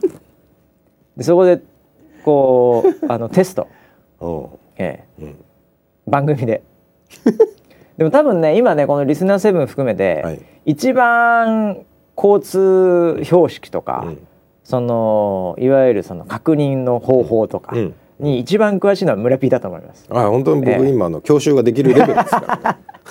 [1.18, 1.62] でそこで
[2.24, 3.68] こう あのテスト、
[4.20, 4.28] う。
[4.28, 4.46] ん
[4.78, 5.24] ええ。
[5.24, 5.36] うん。
[6.08, 6.64] 番組で。
[7.98, 10.42] でも多分ね今ねこのリスナー7含めて、はい。
[10.66, 11.86] 一番
[12.18, 14.28] 交通標識とか、うん。
[14.64, 20.06] そのいわゆるその確認の方法とかうんに一番詳しいのは村 P だと思います。
[20.10, 20.90] はい本当に僕ええ。
[20.90, 22.62] 今の教習ができるレベルですか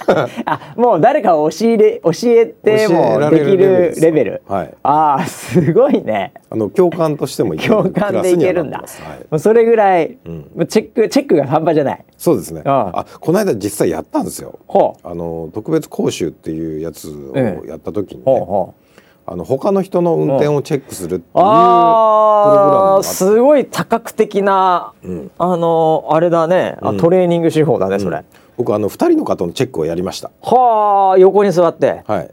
[0.06, 4.42] ら、ね、 あもう誰かを教えれ教えてもできるレベル。
[4.48, 4.74] はい。
[4.82, 6.32] ああすごいね。
[6.50, 8.78] あの教官としてもいける共感でいけるんだ。
[8.78, 9.18] はい。
[9.30, 10.32] もうそれぐらい、うん。
[10.54, 12.04] もうチェックチェックが半端じゃない。
[12.16, 12.62] そうですね。
[12.64, 14.58] ああこの間実際やったんですよ。
[14.66, 15.06] ほう。
[15.06, 17.68] あの特別講習っていうやつをええ。
[17.68, 18.22] やった時に、ね。
[18.24, 18.83] ほうほう。
[19.26, 25.30] あの他の人の運転をチェックするっていうプログラムがあすごい多角的な、うん。
[25.38, 26.98] あのあれだね、あうん。
[26.98, 28.22] トレーニング手法だねそれ。
[28.56, 30.30] 僕あの2人の方のチェックをやりました。
[30.42, 32.30] はあ横に座って、はい。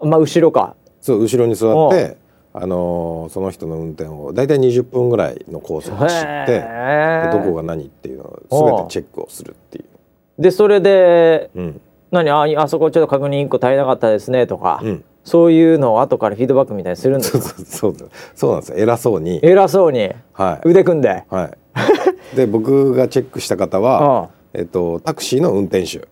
[0.00, 0.76] まあ後ろか。
[1.00, 2.16] そう後ろに座って
[2.52, 6.60] あのーその人の運転を大体20分ぐらいのコースを走って
[7.32, 11.80] どこが何っていうのを全てチェックをするっていう、でそれでうん。
[12.10, 12.30] 何？
[12.30, 18.78] ああそこちょっと確認1個足りなかったですねとか、うん、そういうのを後からフィードバックみたいにするんですそうかそうそうそうなんですよ。
[18.78, 19.40] 偉そうに。
[19.42, 20.10] 偉そうに。
[20.32, 21.24] はい、腕組んで。
[21.28, 21.50] は
[22.32, 26.08] い、で僕がチェックした方は、 えっと、タクシーの運転手。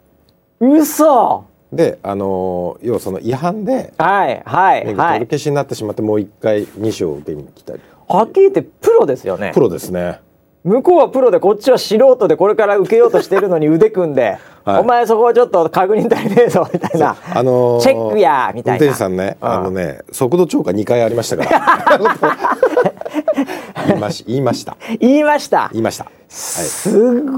[0.61, 1.45] 嘘！
[1.73, 7.81] であのー要はその違反ではいはい取りはい消しになってしまってもう一回2章を受けに来たり。
[8.07, 9.51] はっきり言ってプロですよね。
[9.53, 10.21] プロですね
[10.67, 14.37] 向こうはプロでこっちは素人でこれから受けようとしてるのに腕組んで、
[14.67, 14.81] はい。
[14.81, 18.85] お前そこをちょっと確認足りねえぞみたいな、あのーチェックやみたいな。
[18.85, 19.49] 運転手さんね、うん。
[19.49, 22.01] あのね速度超過2回ありましたから。
[23.87, 24.77] 言いまし言いました。
[24.99, 25.69] 言いました。
[25.73, 26.05] 言いました。
[26.05, 26.23] はい。
[26.29, 26.93] すっ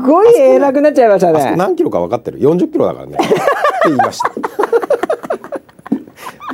[0.07, 1.55] ごい偉くなっちゃいましたね。
[1.55, 3.19] 何キロか分かってる？40キロだからね。
[3.23, 3.35] って
[3.89, 4.31] 言いました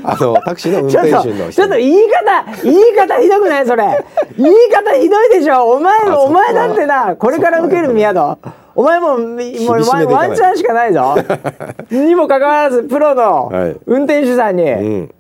[0.05, 3.85] あのタクシーの運ちょっ転手のとちょっと言い方言い方ひどくないそれ。
[4.37, 5.71] 言い方ひどいでしょ。
[5.73, 8.39] お前お前だってなこれから受ける宮戸。
[8.77, 11.15] お前ももう厳しめでいかないワンチャンしかないぞ。
[11.91, 13.77] にもかかわらずプロのはい。
[13.87, 15.15] 運転手さんにうん。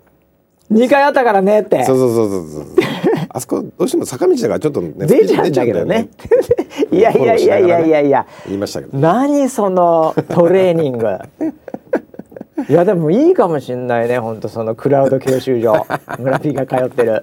[0.73, 1.85] 2回あったからねって。
[1.85, 2.67] そうそうそうそうそう。
[3.31, 6.09] あそこどうしても坂道だからちょっとね出ちゃうんだけどね。
[6.91, 8.27] いやいやいやいやいやいや。
[8.47, 8.99] 言いましたけど。
[8.99, 11.07] 何そのトレーニング
[12.69, 15.87] いやでもいいかもしんないね本当そのクラウド教習所。
[16.19, 17.23] 村 P が通ってる。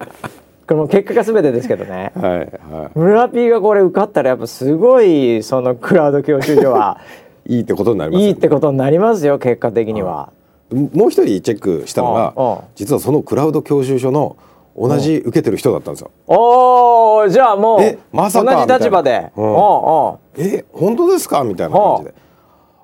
[0.68, 2.12] これもう結果が全てですけどね。
[2.16, 2.50] はいはい。
[2.96, 7.00] 村 P がこれ受かったらやっぱすごいそのクラウド教習所は
[7.48, 8.26] いいってことになりますよね。
[8.28, 10.30] いいってことになりますよ結果的には。
[10.72, 12.24] もう一人チェックしたのうんうん。
[12.56, 14.36] が実はそのクラウド教習所の
[14.78, 16.12] 同じ受けてる人だったんですよ。
[16.28, 19.12] おおじゃあもうえまさか同じ立場で。
[19.12, 22.14] みたいなうんおうおえ本当ですかみたいな感じで。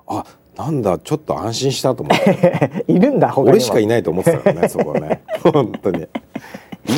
[0.06, 0.24] あ
[0.58, 2.84] なんだちょっと安心したと思って。
[2.88, 3.32] う いるんだ。
[3.36, 5.22] 俺しかいないと思ってたからね そこはね。
[5.42, 6.02] 本当に。
[6.02, 6.08] い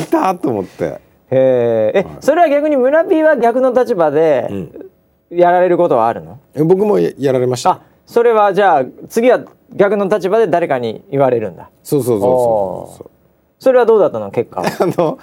[0.09, 0.85] たと思って。
[0.85, 0.99] へ
[1.31, 4.49] ええ、それは逆に村 P は逆の立場で
[5.29, 7.69] やられることはあるの、え僕もややられました。
[7.71, 9.39] あそれはじゃあ次は
[9.73, 11.69] 逆の立場で誰かに言われるんだ。
[11.83, 13.09] そうそうそうそうそう
[13.59, 14.29] それはどうだったの？
[14.31, 14.61] 結果。
[14.61, 15.19] は あの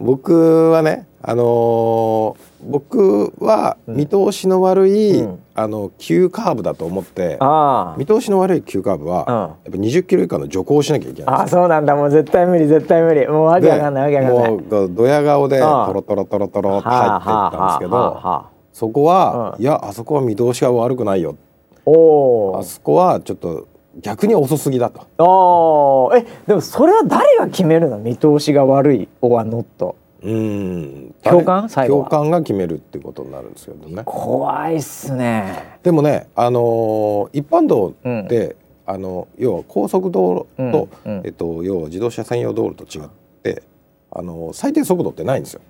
[0.00, 9.34] 僕はねあのー僕は見通しの悪い、うんあの急カーブだと思ってあ見通しの悪い急カーブは、うん。
[9.34, 11.34] やっぱ20キロ以下の徐行をしなきゃいけない。
[11.36, 11.96] んあそうなんだ。
[11.96, 13.26] もう絶対無理絶対無理。
[13.26, 14.52] もうわけわかんないわけわかんない。
[14.52, 15.62] もうドヤ顔でうん。
[15.62, 19.62] トロトロトロトロって入っていったんですけどはあそこは、うん。
[19.62, 21.36] いやあそこは見通しが悪くないよ。
[21.84, 23.66] おおあそこはちょっと
[24.00, 25.06] 逆に遅すぎだと。
[25.18, 26.18] おー。
[26.18, 27.98] えでもそれは誰が決めるの？
[27.98, 31.14] 見通しが悪いオアノットうん。
[31.22, 32.04] 教官最後は？
[32.06, 34.02] 教官が決めるっていうことになるんですけどね。
[34.04, 35.78] 怖いっすね。
[35.82, 38.56] でもね、あのー一般道って、
[38.86, 41.22] あの要は高速道路と、うんうん。
[41.24, 43.08] えっと、要は自動車専用道路と違っ
[43.42, 43.62] て、
[44.10, 45.60] あのー最低速度ってないんですよ。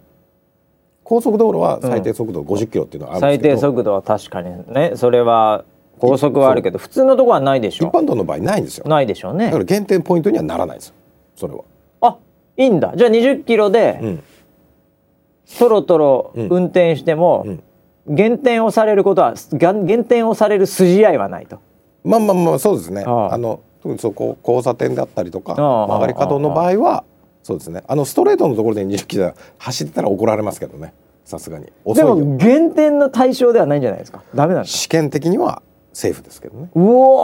[1.04, 5.64] 高速道路は最低速度50キロっていうのはあるん最ですけど、低速度は確かにねそれは
[5.98, 7.86] 高速はあるけど普通のとこはないでしょ。
[7.86, 8.84] 一般道の場合ないんですよ。
[8.84, 9.50] だないでしょうね。
[9.50, 10.94] から減点ポイントにはならないんですよ。
[11.34, 11.64] それは。
[12.02, 12.18] あ
[12.56, 12.92] いいんだ。
[12.94, 14.22] じゃあ20キロでうん。
[15.58, 17.62] トロトロうん運転しても、うん
[18.10, 21.60] 減点をされることはが減点をされる筋合いはないと
[22.04, 23.04] まあまあまあそうですね。
[23.06, 27.04] あの特にそうこう交差点だったりとか曲がり角の場合は
[27.42, 27.82] そうですね。
[27.86, 30.94] あのストレートのところで20キロ走ってたら怒られますけどね。
[31.24, 31.70] さすがに。
[31.84, 32.04] 遅で。
[32.04, 36.70] も減点の対象ではないんじゃないですかダメな試験的にはセーフですけどね。
[36.74, 37.18] うお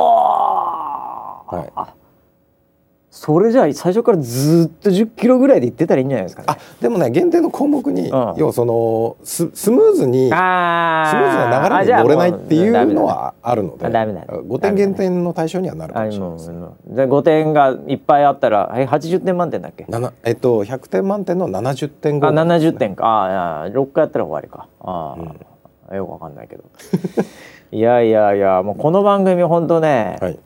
[1.51, 1.95] ー、はいあ
[3.17, 6.47] それじゃあ最初からずっと10キロぐらいで行ってたらいいんじゃないですかね。
[6.49, 8.35] あでもね限定の項目に、うん。
[8.37, 14.27] 要はそのススムーズにスムーズあな流れに乗れないっていうのはあるのであダメだね。
[14.29, 16.29] 5点減点の対象にはなるかあもしれない。
[16.31, 16.59] もですね。
[16.91, 16.95] う。
[16.97, 19.87] じゃあ5点がいっぱいあったらえ80点満点だっけ？
[20.25, 23.07] えっと100点満点の70点あ後、70点か。
[23.07, 24.67] ああ6回やったら終わりか。
[24.81, 25.17] あ
[25.89, 26.65] あ、よくわかんないけど。
[27.71, 30.39] いやいやいやもうこの番組本当ね、はい。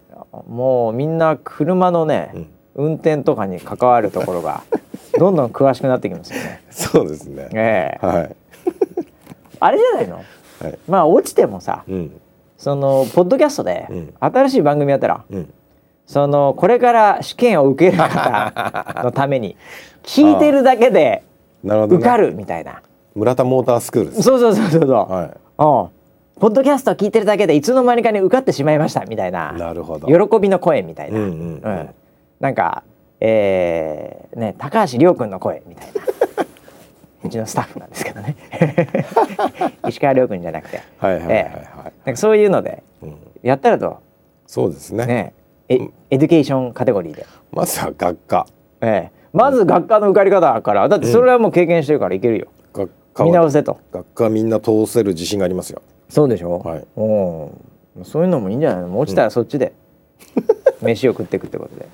[0.46, 4.62] もうみんな車のね、うん運転とかに関わるところが
[5.18, 6.62] どんどん詳しくなってきますよね。
[6.70, 7.48] そうですね。
[7.52, 8.36] ええはい
[9.60, 10.16] あれじゃないの？
[10.16, 12.12] はいまあ落ちてもさうん
[12.56, 15.52] そのポッドキャストでうん新しい番組やったら、うん
[16.06, 19.56] そのこれから試験を受ける方のために
[20.04, 21.22] 聞いてるだけで
[21.62, 22.80] 受かるみたいな。
[23.14, 24.22] 村田モータースクールです。
[24.22, 24.90] そうそうそうそうそう。
[24.90, 25.62] はう
[25.96, 25.98] ん
[26.40, 29.52] ポッドキャスト聞いてるだけでいつの間にかに受かってしまいましたみたいな。
[29.56, 29.58] い。
[29.58, 30.06] なるほど。
[30.06, 31.18] 喜びの声みたいな。
[31.18, 31.88] うんうんうん
[32.40, 32.84] なんか、
[33.20, 35.92] えーね高橋亮君の声みたいな。
[37.24, 38.36] うちのスタッフなんですけどね。
[39.88, 40.80] 石川亮君じゃなくて。
[40.98, 41.44] はいはいはいはい。
[41.44, 41.62] え
[42.04, 43.98] なんかそういうのでうんやったらと
[44.46, 45.06] そうですね。
[45.06, 45.32] ね
[45.68, 45.78] え
[46.10, 47.26] エデュケーションカテゴリーで。
[47.52, 48.46] まずは学科。
[48.80, 52.46] ええまず学科の受かり方からだってそれはもう経験してるからいけるよ。
[52.72, 53.78] 学科見は直せと。
[53.92, 55.82] 学科はみんな通せる自信がありますよ。
[56.08, 56.60] そうでしょ？
[56.60, 58.04] はいうん。
[58.04, 58.96] そういうのもいいんじゃないの？
[58.98, 59.72] 落ちたらそっちで、
[60.82, 61.86] 飯を食っていくってことで。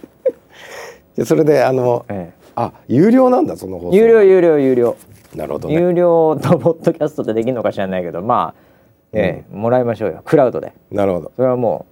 [1.17, 3.97] でそれであのえあ有料なんだその放え、送。
[3.97, 4.97] 有料有料有料。
[5.35, 5.75] なるほどね。
[5.75, 8.61] 有料とポッドキャストでできるのか知らないけど、まあ、
[9.13, 10.23] ええもらいましょうよ。
[10.25, 10.73] クラウドで。
[10.91, 11.33] なるほど。
[11.37, 11.87] それはも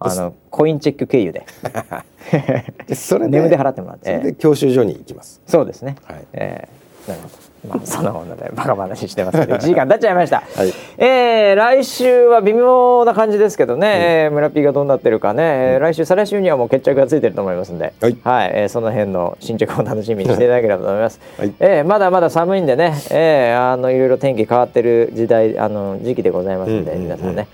[0.00, 1.46] うあのコインチェック経由で
[2.86, 4.04] でそれで払ってもらって。
[4.04, 5.40] それで教習所に行きます。
[5.46, 5.96] そうですね。
[6.04, 6.68] はいえ
[7.06, 7.34] えなるほど。
[7.68, 9.54] まあそんなものでバカ話してますけど。
[9.56, 10.42] 1 時間経っちゃいました。
[10.54, 10.72] はい。
[10.98, 18.16] えー来週は微妙な感じですけどね、えー村 P がどうなってるかね、えー来週再来週にはもう決着がついてると思いますんで、はい。
[18.52, 21.20] えーその辺の進捗を楽しみにしていただければと思います。
[21.38, 21.52] はい。
[21.60, 27.04] えーまだまだ寒いんでね、えーあのいろいろ天気変わってる時代あの時期でございますんで、うんうんうん。
[27.04, 27.46] 皆さんね、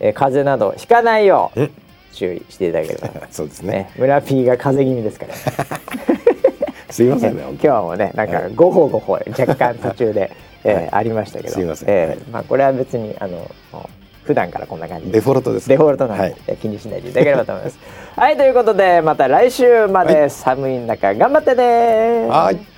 [0.00, 1.70] えー風邪などひかないよううん
[2.12, 3.08] 注意していただければ。
[3.30, 3.72] そうですね。
[3.72, 6.15] ね、村 P が風邪気味ですから。
[6.90, 7.42] すいませんね。
[7.50, 10.30] 今日はもうねなんかごほごほ若干途中で、
[10.64, 11.52] えーありましたけど。
[11.54, 11.88] すいません。
[11.88, 13.48] えーまあ、これは別にあの
[14.24, 16.56] 普段からこんな感じデフォルトです、デフォルトなんで、はい。
[16.56, 17.78] 気にしないでいただければと思います。
[18.16, 22.75] はいということでまた来週まで寒い中頑張ってねはい